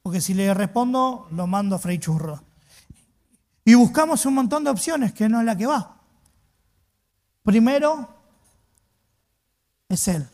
Porque 0.01 0.21
si 0.21 0.33
le 0.33 0.53
respondo, 0.53 1.27
lo 1.31 1.47
mando 1.47 1.75
a 1.75 1.79
Frey 1.79 1.97
Churro. 1.97 2.43
Y 3.63 3.73
buscamos 3.73 4.25
un 4.27 4.35
montón 4.35 4.63
de 4.63 4.69
opciones 4.69 5.11
que 5.11 5.27
no 5.27 5.39
es 5.39 5.45
la 5.45 5.55
que 5.55 5.65
va. 5.65 5.97
Primero, 7.43 8.07
es 9.89 10.07
Él. 10.07 10.27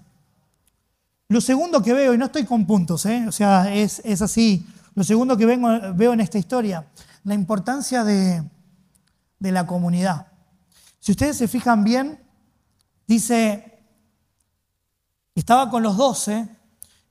Lo 1.31 1.39
segundo 1.39 1.81
que 1.81 1.93
veo, 1.93 2.13
y 2.13 2.17
no 2.17 2.25
estoy 2.25 2.43
con 2.43 2.65
puntos, 2.65 3.05
¿eh? 3.05 3.25
o 3.25 3.31
sea, 3.31 3.73
es, 3.73 4.01
así, 4.21 4.67
lo 4.95 5.01
segundo 5.05 5.37
que 5.37 5.45
veo 5.45 6.11
en 6.11 6.19
esta 6.19 6.37
historia, 6.37 6.85
la 7.23 7.33
importancia 7.33 8.03
de, 8.03 8.43
la 9.39 9.65
comunidad. 9.65 10.27
Si 10.99 11.13
ustedes 11.13 11.37
se 11.37 11.47
fijan 11.47 11.85
bien, 11.85 12.19
dice, 13.07 13.81
estaba 15.33 15.69
con 15.69 15.83
los 15.83 15.95
doce, 15.95 16.49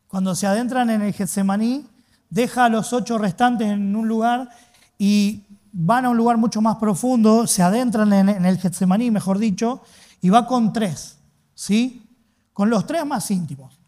cuando 0.06 0.34
se 0.34 0.46
adentran 0.46 0.90
en 0.90 1.00
el 1.00 1.14
Getsemaní, 1.14 1.86
deja 2.28 2.66
a 2.66 2.68
los 2.68 2.92
ocho 2.92 3.16
restantes 3.16 3.68
en 3.68 3.96
un 3.96 4.06
lugar 4.06 4.50
y 4.98 5.46
van 5.72 6.04
a 6.04 6.10
un 6.10 6.18
lugar 6.18 6.36
mucho 6.36 6.60
más 6.60 6.76
profundo, 6.76 7.46
se 7.46 7.62
adentran 7.62 8.12
en, 8.12 8.44
el 8.44 8.58
Getsemaní, 8.58 9.10
mejor 9.10 9.38
dicho, 9.38 9.80
y 10.20 10.28
va 10.28 10.46
con 10.46 10.74
tres, 10.74 11.16
¿sí? 11.54 12.06
Con 12.52 12.68
los 12.68 12.86
tres 12.86 13.06
más 13.06 13.30
íntimos. 13.30 13.79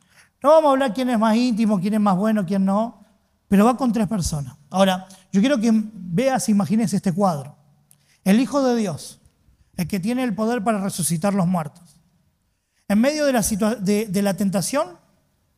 No 0.43 0.51
vamos 0.51 0.69
a 0.69 0.73
hablar 0.73 0.95
quién 0.95 1.09
es 1.11 1.19
más 1.19 1.37
íntimo, 1.37 1.81
quién 1.81 1.95
es 1.95 2.01
más 2.01 2.17
bueno, 2.17 2.45
quién 2.45 2.65
no, 2.65 3.05
pero 3.49 3.65
va 3.65 3.77
con 3.77 3.93
tres 3.93 4.09
personas. 4.09 4.57
Ahora, 4.71 5.07
yo 5.31 5.41
quiero 5.41 5.61
que 5.61 5.71
veas, 5.73 6.49
imagines 6.49 6.93
este 6.93 7.13
cuadro. 7.13 7.57
El 8.25 8.41
Hijo 8.41 8.63
de 8.63 8.77
Dios, 8.77 9.21
el 9.77 9.87
que 9.87 10.01
tiene 10.01 10.25
el 10.25 10.35
poder 10.35 10.65
para 10.65 10.83
resucitar 10.83 11.35
los 11.35 11.47
muertos. 11.47 12.01
En 12.89 13.01
medio 13.01 13.25
de 13.25 13.33
la, 13.33 13.43
de 13.43 14.23
la 14.23 14.35
tentación, 14.35 14.99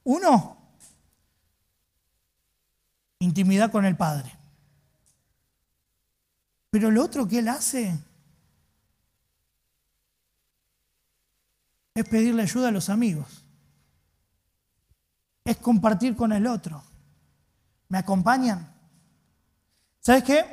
uno, 0.05 0.59
intimidad 3.21 3.71
con 3.71 3.85
el 3.85 3.97
Padre. 3.97 4.31
Pero 6.71 6.91
lo 6.91 7.03
otro 7.03 7.27
que 7.27 7.39
él 7.39 7.49
hace 7.49 7.99
es 11.95 12.09
pedirle 12.09 12.43
ayuda 12.43 12.69
a 12.69 12.73
los 12.73 12.91
amigos. 12.91 13.44
Es 15.45 15.57
compartir 15.59 16.17
con 16.17 16.33
el 16.33 16.47
otro. 16.47 16.83
¿Me 17.89 17.99
acompañan? 17.99 18.73
¿Sabes 20.01 20.25
qué? 20.25 20.45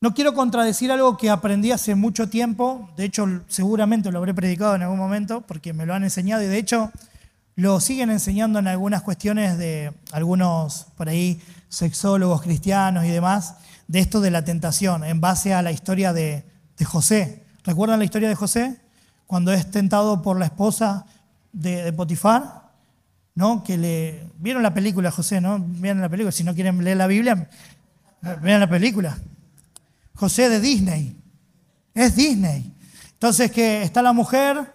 No 0.00 0.14
quiero 0.14 0.34
contradecir 0.34 0.90
algo 0.90 1.16
que 1.16 1.30
aprendí 1.30 1.70
hace 1.70 1.94
mucho 1.94 2.28
tiempo. 2.28 2.90
De 2.96 3.04
hecho, 3.04 3.26
seguramente 3.48 4.10
lo 4.10 4.18
habré 4.18 4.34
predicado 4.34 4.74
en 4.74 4.82
algún 4.82 4.98
momento 4.98 5.42
porque 5.42 5.72
me 5.72 5.86
lo 5.86 5.94
han 5.94 6.02
enseñado 6.02 6.42
y 6.42 6.46
de 6.46 6.58
hecho 6.58 6.90
lo 7.54 7.80
siguen 7.80 8.10
enseñando 8.10 8.58
en 8.58 8.66
algunas 8.66 9.02
cuestiones 9.02 9.58
de 9.58 9.92
algunos 10.10 10.86
por 10.96 11.08
ahí 11.08 11.40
sexólogos 11.68 12.42
cristianos 12.42 13.04
y 13.04 13.08
demás 13.08 13.56
de 13.86 14.00
esto 14.00 14.20
de 14.20 14.30
la 14.30 14.42
tentación 14.42 15.04
en 15.04 15.20
base 15.20 15.54
a 15.54 15.62
la 15.62 15.70
historia 15.70 16.12
de, 16.12 16.44
José. 16.84 17.44
¿Recuerdan 17.62 18.00
la 18.00 18.04
historia 18.04 18.28
de 18.28 18.34
José? 18.34 18.80
Cuando 19.28 19.52
es 19.52 19.70
tentado 19.70 20.20
por 20.20 20.36
la 20.36 20.46
esposa 20.46 21.06
de, 21.52 21.92
Potifar, 21.92 22.61
¿no? 23.34 23.62
Que 23.64 23.76
le. 23.76 24.26
¿Vieron 24.38 24.62
la 24.62 24.74
película, 24.74 25.10
José? 25.10 25.40
¿No? 25.40 25.58
Vieron 25.58 26.00
la 26.00 26.08
película. 26.08 26.32
Si 26.32 26.44
no 26.44 26.54
quieren 26.54 26.82
leer 26.82 26.96
la 26.96 27.06
Biblia, 27.06 27.48
vean 28.42 28.60
la 28.60 28.68
película. 28.68 29.18
José 30.14 30.48
de 30.48 30.60
Disney. 30.60 31.16
Es 31.94 32.16
Disney. 32.16 32.72
Entonces 33.12 33.50
que 33.50 33.82
está 33.82 34.02
la 34.02 34.12
mujer, 34.12 34.74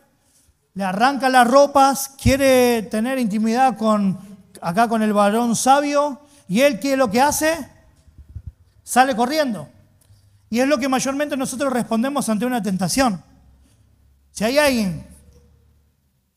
le 0.74 0.84
arranca 0.84 1.30
las 1.30 1.48
ropas, 1.48 2.10
quiere 2.22 2.84
tener 2.84 3.20
intimidad 3.20 3.78
con 3.78 4.20
acá 4.62 4.88
con 4.88 5.02
el 5.02 5.14
varón 5.14 5.56
sabio, 5.56 6.22
y 6.48 6.62
él 6.62 6.80
qué 6.80 6.94
es 6.94 6.98
lo 6.98 7.12
que 7.12 7.22
hace? 7.22 7.58
sale 8.88 9.18
corriendo. 9.18 9.68
Y 10.50 10.62
es 10.62 10.68
lo 10.68 10.78
que 10.78 10.88
mayormente 10.88 11.36
nosotros 11.36 11.74
respondemos 11.74 12.30
ante 12.30 12.46
una 12.46 12.62
tentación. 12.62 13.22
Si 14.32 14.46
hay 14.46 14.58
alguien, 14.58 15.06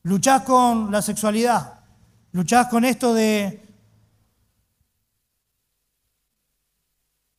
luchás 0.03 0.41
con 0.41 0.91
la 0.91 1.01
sexualidad, 1.01 1.79
luchás 2.31 2.67
con 2.67 2.85
esto 2.85 3.13
de, 3.13 3.61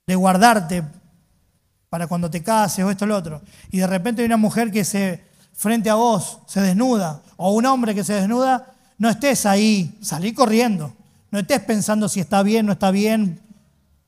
de 0.06 0.14
guardarte 0.14 0.82
para 1.88 2.06
cuando 2.06 2.30
te 2.30 2.42
cases 2.42 2.84
o 2.84 2.90
esto 2.90 3.04
o 3.04 3.08
lo 3.08 3.16
otro, 3.16 3.42
y 3.70 3.78
de 3.78 3.86
repente 3.86 4.22
hay 4.22 4.26
una 4.26 4.36
mujer 4.36 4.70
que 4.70 4.84
se 4.84 5.24
frente 5.52 5.90
a 5.90 5.94
vos 5.94 6.38
se 6.46 6.60
desnuda, 6.60 7.22
o 7.36 7.52
un 7.52 7.66
hombre 7.66 7.94
que 7.94 8.04
se 8.04 8.14
desnuda, 8.14 8.72
no 8.98 9.08
estés 9.08 9.46
ahí, 9.46 9.98
salí 10.00 10.32
corriendo. 10.32 10.94
No 11.30 11.38
estés 11.38 11.60
pensando 11.60 12.08
si 12.08 12.20
está 12.20 12.42
bien, 12.42 12.66
no 12.66 12.72
está 12.72 12.90
bien, 12.90 13.40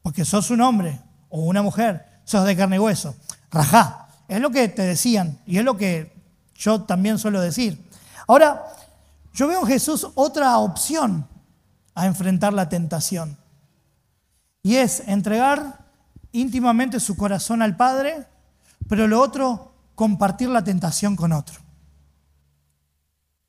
porque 0.03 0.25
sos 0.25 0.51
un 0.51 0.61
hombre 0.61 1.01
o 1.31 1.41
una 1.41 1.63
mujer, 1.63 2.05
sos 2.25 2.45
de 2.45 2.55
carne 2.55 2.77
y 2.77 2.79
hueso. 2.79 3.17
Rajá. 3.51 4.09
Es 4.29 4.41
lo 4.41 4.51
que 4.51 4.69
te 4.69 4.83
decían 4.83 5.39
y 5.47 5.59
es 5.59 5.65
lo 5.65 5.77
que 5.77 6.13
yo 6.55 6.83
también 6.83 7.19
suelo 7.19 7.41
decir. 7.41 7.83
Ahora, 8.27 8.65
yo 9.35 9.49
veo 9.49 9.63
en 9.63 9.67
Jesús 9.67 10.09
otra 10.15 10.57
opción 10.59 11.29
a 11.95 12.07
enfrentar 12.07 12.53
la 12.53 12.69
tentación. 12.69 13.37
Y 14.63 14.77
es 14.77 15.01
entregar 15.09 15.91
íntimamente 16.31 17.01
su 17.01 17.17
corazón 17.17 17.61
al 17.61 17.77
Padre, 17.77 18.27
pero 18.89 19.09
lo 19.09 19.21
otro, 19.21 19.75
compartir 19.97 20.49
la 20.49 20.63
tentación 20.63 21.17
con 21.17 21.33
otro. 21.33 21.61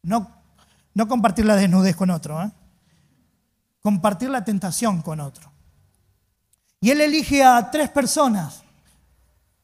No, 0.01 0.29
no 0.95 1.07
compartir 1.07 1.45
la 1.45 1.55
desnudez 1.55 1.95
con 1.95 2.09
otro, 2.09 2.41
¿eh? 2.41 2.51
compartir 3.81 4.31
la 4.31 4.43
tentación 4.43 5.03
con 5.03 5.19
otro. 5.19 5.51
Y 6.81 6.89
él 6.89 7.01
elige 7.01 7.43
a 7.43 7.69
tres 7.69 7.89
personas 7.89 8.63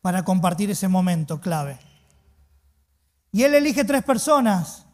para 0.01 0.23
compartir 0.23 0.69
ese 0.69 0.87
momento 0.87 1.41
clave. 1.41 1.79
Y 3.31 3.41
él 3.41 3.55
elige 3.55 3.83
tres 3.83 4.03
personas 4.03 4.85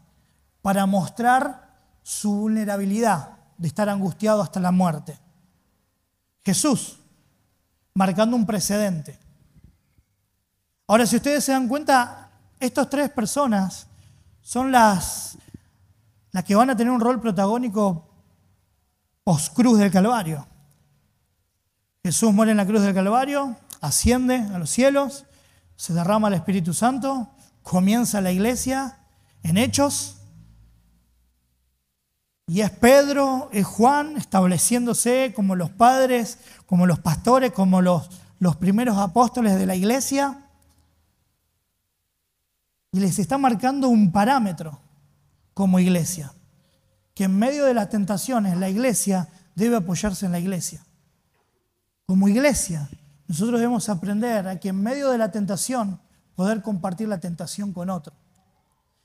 para 0.62 0.86
mostrar 0.86 1.74
su 2.02 2.32
vulnerabilidad 2.32 3.36
de 3.56 3.68
estar 3.68 3.88
angustiado 3.88 4.42
hasta 4.42 4.60
la 4.60 4.70
muerte. 4.70 5.18
Jesús, 6.44 6.98
marcando 7.94 8.36
un 8.36 8.46
precedente. 8.46 9.18
Ahora, 10.86 11.06
si 11.06 11.16
ustedes 11.16 11.44
se 11.44 11.52
dan 11.52 11.68
cuenta, 11.68 12.30
estas 12.58 12.88
tres 12.88 13.10
personas 13.10 13.86
son 14.40 14.72
las, 14.72 15.36
las 16.32 16.44
que 16.44 16.54
van 16.54 16.70
a 16.70 16.76
tener 16.76 16.92
un 16.92 17.00
rol 17.00 17.20
protagónico 17.20 18.08
post-cruz 19.24 19.78
del 19.78 19.90
Calvario. 19.90 20.46
Jesús 22.02 22.32
muere 22.32 22.52
en 22.52 22.56
la 22.56 22.66
cruz 22.66 22.80
del 22.80 22.94
Calvario, 22.94 23.56
asciende 23.82 24.36
a 24.36 24.58
los 24.58 24.70
cielos, 24.70 25.26
se 25.76 25.92
derrama 25.92 26.28
el 26.28 26.34
Espíritu 26.34 26.72
Santo, 26.72 27.28
comienza 27.62 28.20
la 28.20 28.32
iglesia 28.32 28.98
en 29.42 29.58
hechos. 29.58 30.17
Y 32.48 32.62
es 32.62 32.70
Pedro, 32.70 33.50
es 33.52 33.66
Juan, 33.66 34.16
estableciéndose 34.16 35.34
como 35.36 35.54
los 35.54 35.68
padres, 35.68 36.38
como 36.64 36.86
los 36.86 36.98
pastores, 36.98 37.52
como 37.52 37.82
los, 37.82 38.08
los 38.38 38.56
primeros 38.56 38.96
apóstoles 38.96 39.58
de 39.58 39.66
la 39.66 39.76
iglesia. 39.76 40.46
Y 42.90 43.00
les 43.00 43.18
está 43.18 43.36
marcando 43.36 43.90
un 43.90 44.10
parámetro 44.10 44.80
como 45.52 45.78
iglesia, 45.78 46.32
que 47.12 47.24
en 47.24 47.38
medio 47.38 47.66
de 47.66 47.74
las 47.74 47.90
tentaciones 47.90 48.56
la 48.56 48.70
iglesia 48.70 49.28
debe 49.54 49.76
apoyarse 49.76 50.24
en 50.24 50.32
la 50.32 50.38
iglesia. 50.38 50.82
Como 52.06 52.28
iglesia, 52.28 52.88
nosotros 53.26 53.60
debemos 53.60 53.90
aprender 53.90 54.48
a 54.48 54.58
que 54.58 54.70
en 54.70 54.82
medio 54.82 55.10
de 55.10 55.18
la 55.18 55.30
tentación 55.30 56.00
poder 56.34 56.62
compartir 56.62 57.08
la 57.08 57.20
tentación 57.20 57.74
con 57.74 57.90
otro. 57.90 58.14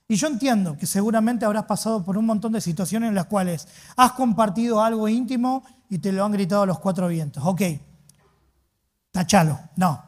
Y 0.07 0.15
yo 0.15 0.27
entiendo 0.27 0.77
que 0.77 0.85
seguramente 0.85 1.45
habrás 1.45 1.65
pasado 1.65 2.03
por 2.03 2.17
un 2.17 2.25
montón 2.25 2.51
de 2.51 2.61
situaciones 2.61 3.09
en 3.09 3.15
las 3.15 3.25
cuales 3.25 3.67
has 3.95 4.11
compartido 4.11 4.83
algo 4.83 5.07
íntimo 5.07 5.63
y 5.89 5.99
te 5.99 6.11
lo 6.11 6.25
han 6.25 6.31
gritado 6.31 6.63
a 6.63 6.65
los 6.65 6.79
cuatro 6.79 7.07
vientos. 7.07 7.43
Ok, 7.45 7.61
tachalo. 9.11 9.59
No, 9.75 10.03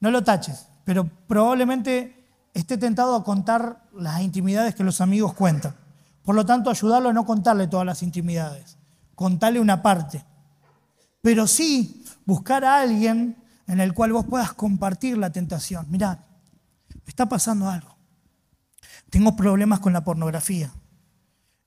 no 0.00 0.10
lo 0.10 0.22
taches, 0.22 0.68
pero 0.84 1.08
probablemente 1.26 2.26
esté 2.52 2.76
tentado 2.76 3.16
a 3.16 3.24
contar 3.24 3.88
las 3.94 4.20
intimidades 4.20 4.74
que 4.74 4.84
los 4.84 5.00
amigos 5.00 5.34
cuentan. 5.34 5.74
Por 6.22 6.34
lo 6.34 6.44
tanto, 6.44 6.70
ayudarlo 6.70 7.10
a 7.10 7.12
no 7.12 7.24
contarle 7.26 7.66
todas 7.66 7.86
las 7.86 8.02
intimidades, 8.02 8.78
contarle 9.14 9.60
una 9.60 9.82
parte. 9.82 10.24
Pero 11.20 11.46
sí 11.46 12.04
buscar 12.26 12.64
a 12.64 12.80
alguien 12.80 13.36
en 13.66 13.80
el 13.80 13.94
cual 13.94 14.12
vos 14.12 14.26
puedas 14.26 14.52
compartir 14.52 15.16
la 15.16 15.30
tentación. 15.30 15.86
Mirá, 15.88 16.24
está 17.06 17.26
pasando 17.26 17.68
algo. 17.68 17.93
Tengo 19.14 19.36
problemas 19.36 19.78
con 19.78 19.92
la 19.92 20.02
pornografía 20.02 20.72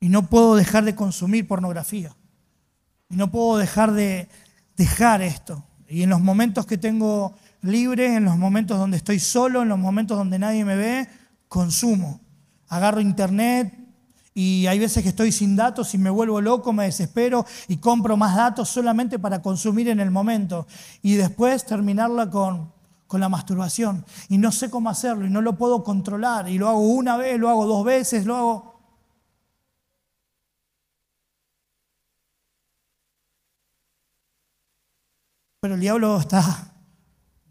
y 0.01 0.10
no 0.10 0.23
puedo 0.27 0.57
dejar 0.57 0.83
de 0.83 0.95
consumir 0.95 1.47
pornografía. 1.47 2.13
Y 3.10 3.15
no 3.15 3.31
puedo 3.31 3.57
dejar 3.57 3.93
de 3.93 4.27
dejar 4.75 5.21
esto. 5.21 5.63
Y 5.88 6.03
en 6.03 6.10
los 6.10 6.19
momentos 6.19 6.65
que 6.65 6.77
tengo 6.77 7.36
libres, 7.62 8.17
en 8.17 8.25
los 8.25 8.36
momentos 8.36 8.77
donde 8.77 8.97
estoy 8.97 9.21
solo, 9.21 9.62
en 9.62 9.69
los 9.69 9.79
momentos 9.79 10.17
donde 10.17 10.38
nadie 10.38 10.65
me 10.65 10.75
ve, 10.75 11.07
consumo. 11.47 12.19
Agarro 12.67 12.99
internet, 12.99 13.73
y 14.33 14.67
hay 14.67 14.77
veces 14.77 15.01
que 15.01 15.10
estoy 15.10 15.31
sin 15.31 15.55
datos 15.55 15.93
y 15.93 15.97
me 15.97 16.10
vuelvo 16.10 16.41
loco, 16.41 16.73
me 16.73 16.83
desespero 16.83 17.45
y 17.69 17.77
compro 17.77 18.17
más 18.17 18.36
datos 18.36 18.67
solamente 18.67 19.19
para 19.19 19.41
consumir 19.41 19.88
en 19.88 20.01
el 20.01 20.12
momento 20.12 20.67
y 21.01 21.15
después 21.15 21.65
terminarla 21.65 22.29
con, 22.29 22.73
con 23.08 23.22
la 23.22 23.30
masturbación. 23.30 24.06
Y 24.30 24.38
no 24.38 24.52
sé 24.52 24.70
cómo 24.70 24.89
hacerlo 24.89 25.26
y 25.26 25.30
no 25.30 25.41
lo 25.41 25.58
puedo 25.58 25.84
controlar. 25.84 26.50
Y 26.50 26.58
lo 26.58 26.67
hago 26.67 26.80
una 26.80 27.17
vez, 27.17 27.39
lo 27.39 27.50
hago 27.50 27.65
dos 27.65 27.84
veces, 27.84 28.26
lo 28.26 28.36
hago... 28.36 28.78
Pero 35.60 35.74
el 35.74 35.82
diablo 35.82 36.20
está, 36.20 36.72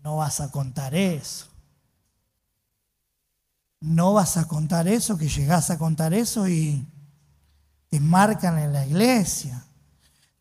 no 0.02 0.16
vas 0.18 0.40
a 0.40 0.50
contar 0.50 0.94
eso. 0.94 1.48
No 3.80 4.14
vas 4.14 4.36
a 4.36 4.46
contar 4.46 4.86
eso, 4.88 5.18
que 5.18 5.28
llegás 5.28 5.70
a 5.70 5.76
contar 5.76 6.14
eso 6.14 6.48
y 6.48 6.86
te 7.88 8.00
marcan 8.00 8.58
en 8.58 8.72
la 8.72 8.86
iglesia, 8.86 9.65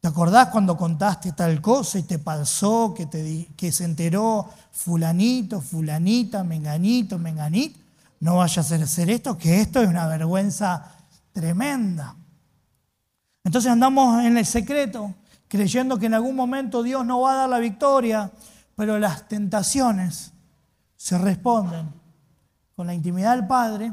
¿Te 0.05 0.09
acordás 0.09 0.49
cuando 0.49 0.77
contaste 0.77 1.31
tal 1.31 1.59
cosa 1.61 1.97
y 1.97 2.03
te 2.03 2.19
pasó, 2.19 2.93
que, 2.95 3.07
te, 3.07 3.47
que 3.57 3.71
se 3.71 3.85
enteró 3.85 4.47
fulanito, 4.71 5.61
fulanita, 5.61 6.43
menganito, 6.43 7.17
menganito? 7.17 7.79
No 8.19 8.35
vayas 8.35 8.71
a 8.71 8.75
hacer 8.75 9.09
esto, 9.09 9.35
que 9.35 9.61
esto 9.61 9.81
es 9.81 9.89
una 9.89 10.05
vergüenza 10.05 10.91
tremenda. 11.33 12.15
Entonces 13.43 13.71
andamos 13.71 14.23
en 14.23 14.37
el 14.37 14.45
secreto, 14.45 15.11
creyendo 15.47 15.97
que 15.97 16.05
en 16.05 16.13
algún 16.13 16.35
momento 16.35 16.83
Dios 16.83 17.03
nos 17.03 17.23
va 17.23 17.31
a 17.31 17.35
dar 17.37 17.49
la 17.49 17.57
victoria, 17.57 18.31
pero 18.75 18.99
las 18.99 19.27
tentaciones 19.27 20.33
se 20.95 21.17
responden 21.17 21.89
con 22.75 22.85
la 22.85 22.93
intimidad 22.93 23.35
del 23.35 23.47
Padre, 23.47 23.91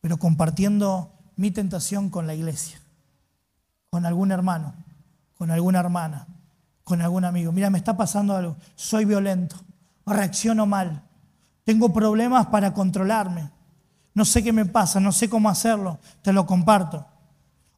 pero 0.00 0.16
compartiendo 0.16 1.12
mi 1.36 1.52
tentación 1.52 2.10
con 2.10 2.26
la 2.26 2.34
iglesia, 2.34 2.80
con 3.88 4.04
algún 4.04 4.32
hermano, 4.32 4.81
con 5.42 5.50
alguna 5.50 5.80
hermana, 5.80 6.28
con 6.84 7.02
algún 7.02 7.24
amigo. 7.24 7.50
Mira, 7.50 7.68
me 7.68 7.78
está 7.78 7.96
pasando 7.96 8.36
algo, 8.36 8.56
soy 8.76 9.04
violento, 9.04 9.56
reacciono 10.06 10.66
mal, 10.66 11.02
tengo 11.64 11.92
problemas 11.92 12.46
para 12.46 12.72
controlarme, 12.72 13.50
no 14.14 14.24
sé 14.24 14.44
qué 14.44 14.52
me 14.52 14.66
pasa, 14.66 15.00
no 15.00 15.10
sé 15.10 15.28
cómo 15.28 15.48
hacerlo, 15.48 15.98
te 16.22 16.32
lo 16.32 16.46
comparto. 16.46 17.04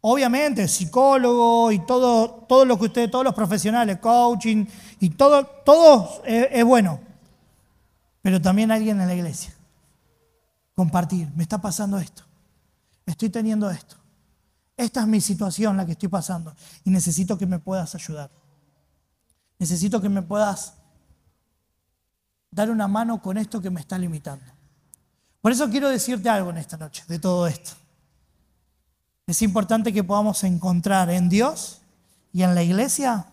Obviamente, 0.02 0.68
psicólogo 0.68 1.72
y 1.72 1.78
todo, 1.86 2.44
todo 2.46 2.66
lo 2.66 2.78
que 2.78 2.84
ustedes, 2.84 3.10
todos 3.10 3.24
los 3.24 3.34
profesionales, 3.34 3.96
coaching 3.96 4.66
y 5.00 5.08
todo, 5.08 5.46
todo 5.64 6.22
es, 6.26 6.62
bueno. 6.66 7.00
Pero 8.20 8.42
también 8.42 8.72
alguien 8.72 9.00
en 9.00 9.08
la 9.08 9.14
iglesia. 9.14 9.54
Compartir, 10.74 11.32
me 11.34 11.44
está 11.44 11.62
pasando 11.62 11.96
esto. 11.96 12.24
Estoy 13.06 13.30
teniendo 13.30 13.70
esto. 13.70 13.96
Esta 14.76 15.00
es 15.00 15.06
mi 15.06 15.20
situación, 15.20 15.76
la 15.76 15.86
que 15.86 15.92
estoy 15.92 16.08
pasando. 16.08 16.54
Y 16.84 16.90
necesito 16.90 17.38
que 17.38 17.46
me 17.46 17.58
puedas 17.58 17.94
ayudar. 17.94 18.30
Necesito 19.58 20.00
que 20.00 20.08
me 20.08 20.22
puedas 20.22 20.74
dar 22.50 22.70
una 22.70 22.88
mano 22.88 23.20
con 23.20 23.36
esto 23.36 23.60
que 23.60 23.70
me 23.70 23.80
está 23.80 23.98
limitando. 23.98 24.44
Por 25.40 25.52
eso 25.52 25.68
quiero 25.68 25.88
decirte 25.88 26.28
algo 26.28 26.50
en 26.50 26.58
esta 26.58 26.76
noche, 26.76 27.04
de 27.06 27.18
todo 27.18 27.46
esto. 27.46 27.72
Es 29.26 29.42
importante 29.42 29.92
que 29.92 30.04
podamos 30.04 30.44
encontrar 30.44 31.10
en 31.10 31.28
Dios 31.28 31.80
y 32.32 32.42
en 32.42 32.54
la 32.54 32.62
iglesia 32.62 33.26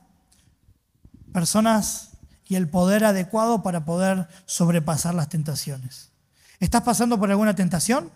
personas 1.34 2.10
y 2.48 2.56
el 2.56 2.68
poder 2.68 3.06
adecuado 3.06 3.64
para 3.64 3.86
poder 3.86 4.28
sobrepasar 4.46 5.16
las 5.16 5.30
tentaciones. 5.30 6.12
¿Estás 6.60 6.84
pasando 6.84 7.18
por 7.18 7.30
alguna 7.30 7.56
tentación? 7.56 8.12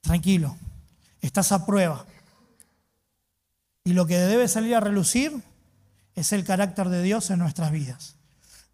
Tranquilo, 0.00 0.56
estás 1.20 1.52
a 1.52 1.66
prueba. 1.66 2.06
Y 3.84 3.92
lo 3.92 4.06
que 4.06 4.18
debe 4.18 4.48
salir 4.48 4.74
a 4.74 4.80
relucir 4.80 5.42
es 6.14 6.32
el 6.32 6.44
carácter 6.44 6.88
de 6.88 7.02
Dios 7.02 7.30
en 7.30 7.38
nuestras 7.38 7.72
vidas. 7.72 8.16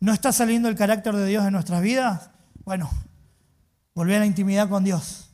¿No 0.00 0.12
está 0.12 0.32
saliendo 0.32 0.68
el 0.68 0.76
carácter 0.76 1.14
de 1.16 1.26
Dios 1.26 1.44
en 1.44 1.52
nuestras 1.52 1.80
vidas? 1.82 2.30
Bueno, 2.64 2.90
volvé 3.94 4.16
a 4.16 4.20
la 4.20 4.26
intimidad 4.26 4.68
con 4.68 4.84
Dios. 4.84 5.30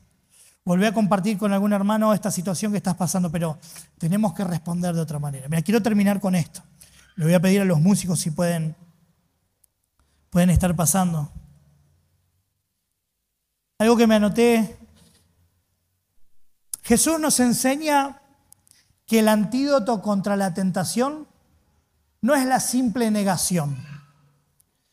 Volví 0.64 0.84
a 0.86 0.94
compartir 0.94 1.38
con 1.38 1.52
algún 1.52 1.72
hermano 1.72 2.14
esta 2.14 2.30
situación 2.30 2.70
que 2.70 2.78
estás 2.78 2.94
pasando, 2.94 3.32
pero 3.32 3.58
tenemos 3.98 4.32
que 4.34 4.44
responder 4.44 4.94
de 4.94 5.00
otra 5.00 5.18
manera. 5.18 5.48
Mira, 5.48 5.62
quiero 5.62 5.82
terminar 5.82 6.20
con 6.20 6.36
esto. 6.36 6.62
Le 7.16 7.24
voy 7.24 7.34
a 7.34 7.40
pedir 7.40 7.60
a 7.60 7.64
los 7.64 7.80
músicos 7.80 8.20
si 8.20 8.30
pueden, 8.30 8.76
pueden 10.30 10.50
estar 10.50 10.74
pasando. 10.76 11.32
Algo 13.78 13.96
que 13.96 14.06
me 14.06 14.14
anoté. 14.14 14.78
Jesús 16.82 17.20
nos 17.20 17.38
enseña 17.40 18.20
que 19.06 19.20
el 19.20 19.28
antídoto 19.28 20.02
contra 20.02 20.36
la 20.36 20.52
tentación 20.52 21.28
no 22.20 22.34
es 22.34 22.44
la 22.44 22.60
simple 22.60 23.10
negación, 23.10 23.84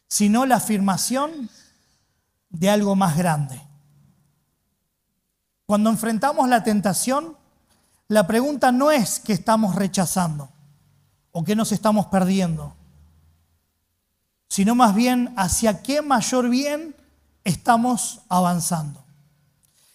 sino 0.07 0.45
la 0.45 0.57
afirmación 0.57 1.49
de 2.49 2.69
algo 2.69 2.95
más 2.95 3.17
grande. 3.17 3.61
Cuando 5.65 5.89
enfrentamos 5.89 6.47
la 6.49 6.63
tentación, 6.63 7.37
la 8.07 8.25
pregunta 8.25 8.71
no 8.71 8.91
es 8.91 9.19
qué 9.19 9.33
estamos 9.33 9.75
rechazando 9.75 10.49
o 11.31 11.43
qué 11.43 11.55
nos 11.55 11.71
estamos 11.71 12.07
perdiendo, 12.07 12.75
sino 14.47 14.73
más 14.73 14.95
bien 14.95 15.33
hacia 15.37 15.83
qué 15.83 16.01
mayor 16.01 16.49
bien 16.49 16.95
estamos 17.43 18.21
avanzando. 18.29 19.03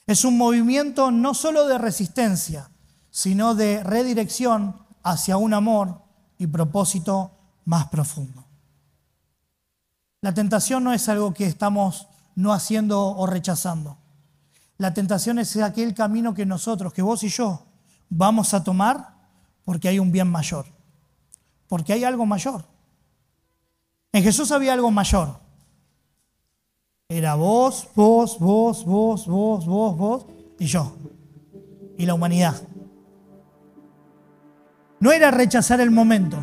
Es 0.06 0.24
un 0.24 0.36
movimiento 0.36 1.10
no 1.10 1.34
solo 1.34 1.66
de 1.66 1.78
resistencia, 1.78 2.70
sino 3.10 3.54
de 3.54 3.82
redirección 3.82 4.76
hacia 5.02 5.36
un 5.36 5.54
amor 5.54 6.02
y 6.36 6.46
propósito 6.46 7.32
más 7.64 7.88
profundo. 7.88 8.44
La 10.20 10.34
tentación 10.34 10.84
no 10.84 10.92
es 10.92 11.08
algo 11.08 11.32
que 11.32 11.46
estamos 11.46 12.08
no 12.34 12.52
haciendo 12.52 13.06
o 13.06 13.26
rechazando. 13.26 13.98
La 14.78 14.92
tentación 14.92 15.38
es 15.38 15.56
aquel 15.56 15.94
camino 15.94 16.34
que 16.34 16.44
nosotros, 16.44 16.92
que 16.92 17.02
vos 17.02 17.22
y 17.22 17.28
yo, 17.28 17.66
vamos 18.08 18.52
a 18.54 18.64
tomar 18.64 19.14
porque 19.64 19.88
hay 19.88 19.98
un 19.98 20.12
bien 20.12 20.28
mayor, 20.28 20.66
porque 21.68 21.92
hay 21.92 22.04
algo 22.04 22.26
mayor. 22.26 22.64
En 24.12 24.22
Jesús 24.22 24.52
había 24.52 24.72
algo 24.72 24.90
mayor. 24.90 25.43
Era 27.08 27.34
vos, 27.34 27.88
vos, 27.94 28.38
vos, 28.38 28.84
vos, 28.84 29.26
vos, 29.26 29.66
vos, 29.66 29.96
vos 29.96 30.26
y 30.58 30.66
yo. 30.66 30.92
Y 31.98 32.06
la 32.06 32.14
humanidad. 32.14 32.54
No 35.00 35.12
era 35.12 35.30
rechazar 35.30 35.80
el 35.80 35.90
momento, 35.90 36.38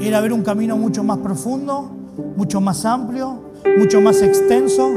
era 0.00 0.20
ver 0.20 0.32
un 0.32 0.42
camino 0.42 0.76
mucho 0.78 1.04
más 1.04 1.18
profundo, 1.18 1.82
mucho 2.36 2.60
más 2.60 2.84
amplio, 2.86 3.50
mucho 3.78 4.00
más 4.00 4.22
extenso 4.22 4.90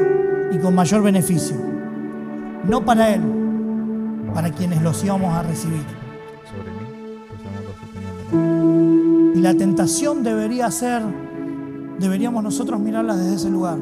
y 0.52 0.58
con 0.60 0.74
mayor 0.74 1.04
beneficio 1.04 1.74
no 2.68 2.84
para 2.86 3.14
Él, 3.14 3.22
para 4.34 4.52
quienes 4.52 4.82
los 4.82 5.04
íbamos 5.04 5.34
a 5.34 5.44
recibir. 5.44 5.84
Y 9.36 9.40
la 9.40 9.54
tentación 9.56 10.24
debería 10.24 10.72
ser, 10.72 11.02
deberíamos 12.00 12.44
nosotros 12.44 12.80
mirarla 12.80 13.16
desde 13.16 13.36
ese 13.36 13.50
lugar, 13.50 13.78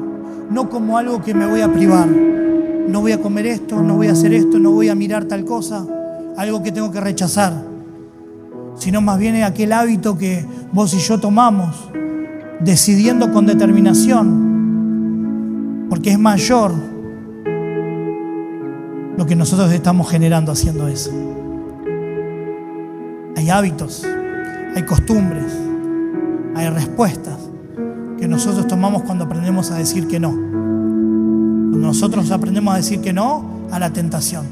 no 0.50 0.68
como 0.68 0.98
algo 0.98 1.22
que 1.22 1.34
me 1.34 1.46
voy 1.46 1.60
a 1.60 1.72
privar. 1.72 2.08
No 2.08 3.00
voy 3.00 3.12
a 3.12 3.20
comer 3.20 3.46
esto, 3.46 3.80
no 3.80 3.94
voy 3.96 4.08
a 4.08 4.12
hacer 4.12 4.32
esto, 4.32 4.58
no 4.58 4.72
voy 4.72 4.88
a 4.88 4.94
mirar 4.94 5.26
tal 5.26 5.44
cosa, 5.44 5.86
algo 6.36 6.62
que 6.62 6.72
tengo 6.72 6.90
que 6.90 7.00
rechazar, 7.00 7.52
sino 8.76 9.00
más 9.00 9.18
bien 9.18 9.42
aquel 9.42 9.72
hábito 9.72 10.18
que 10.18 10.44
vos 10.72 10.92
y 10.92 10.98
yo 10.98 11.20
tomamos, 11.20 11.88
decidiendo 12.60 13.32
con 13.32 13.46
determinación, 13.46 15.86
porque 15.88 16.10
es 16.10 16.18
mayor 16.18 16.72
lo 19.16 19.26
que 19.26 19.36
nosotros 19.36 19.72
estamos 19.72 20.10
generando 20.10 20.50
haciendo 20.50 20.88
eso. 20.88 21.12
Hay 23.36 23.48
hábitos, 23.48 24.04
hay 24.74 24.82
costumbres, 24.82 25.52
hay 26.56 26.68
respuestas 26.68 27.51
que 28.22 28.28
nosotros 28.28 28.68
tomamos 28.68 29.02
cuando 29.02 29.24
aprendemos 29.24 29.72
a 29.72 29.78
decir 29.78 30.06
que 30.06 30.20
no. 30.20 30.30
Cuando 30.30 31.88
nosotros 31.88 32.30
aprendemos 32.30 32.72
a 32.72 32.76
decir 32.76 33.00
que 33.00 33.12
no 33.12 33.44
a 33.72 33.80
la 33.80 33.92
tentación. 33.92 34.46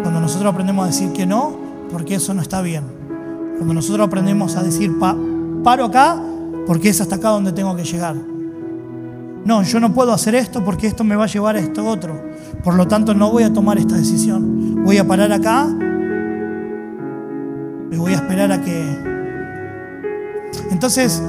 Cuando 0.00 0.18
nosotros 0.18 0.50
aprendemos 0.50 0.84
a 0.84 0.86
decir 0.86 1.12
que 1.12 1.26
no 1.26 1.58
porque 1.92 2.14
eso 2.14 2.32
no 2.32 2.40
está 2.40 2.62
bien. 2.62 2.84
Cuando 3.58 3.74
nosotros 3.74 4.06
aprendemos 4.06 4.56
a 4.56 4.62
decir 4.62 4.98
paro 4.98 5.84
acá 5.84 6.22
porque 6.66 6.88
es 6.88 7.02
hasta 7.02 7.16
acá 7.16 7.28
donde 7.28 7.52
tengo 7.52 7.76
que 7.76 7.84
llegar. 7.84 8.16
No, 9.44 9.62
yo 9.62 9.78
no 9.78 9.92
puedo 9.92 10.14
hacer 10.14 10.34
esto 10.34 10.64
porque 10.64 10.86
esto 10.86 11.04
me 11.04 11.16
va 11.16 11.24
a 11.24 11.28
llevar 11.28 11.56
a 11.56 11.60
esto 11.60 11.86
otro. 11.86 12.18
Por 12.64 12.76
lo 12.76 12.88
tanto, 12.88 13.12
no 13.12 13.30
voy 13.30 13.42
a 13.42 13.52
tomar 13.52 13.76
esta 13.76 13.96
decisión. 13.96 14.84
Voy 14.86 14.96
a 14.96 15.06
parar 15.06 15.30
acá 15.32 15.68
y 17.90 17.96
voy 17.98 18.12
a 18.14 18.16
esperar 18.16 18.50
a 18.50 18.62
que... 18.62 19.10
Entonces, 20.70 21.22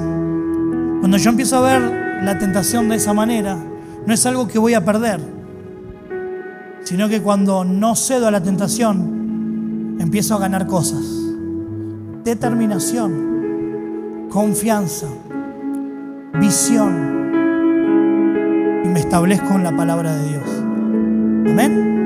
cuando 1.01 1.17
yo 1.17 1.31
empiezo 1.31 1.57
a 1.57 1.61
ver 1.61 2.21
la 2.23 2.37
tentación 2.37 2.87
de 2.87 2.97
esa 2.97 3.11
manera, 3.11 3.57
no 4.05 4.13
es 4.13 4.23
algo 4.27 4.47
que 4.47 4.59
voy 4.59 4.75
a 4.75 4.85
perder, 4.85 5.19
sino 6.83 7.09
que 7.09 7.21
cuando 7.21 7.65
no 7.65 7.95
cedo 7.95 8.27
a 8.27 8.31
la 8.31 8.43
tentación, 8.43 9.97
empiezo 9.99 10.35
a 10.35 10.39
ganar 10.39 10.67
cosas. 10.67 11.03
Determinación, 12.23 14.27
confianza, 14.29 15.07
visión 16.39 17.21
y 18.85 18.87
me 18.87 18.99
establezco 18.99 19.55
en 19.55 19.63
la 19.63 19.75
palabra 19.75 20.15
de 20.15 20.29
Dios. 20.29 20.43
Amén. 21.49 22.00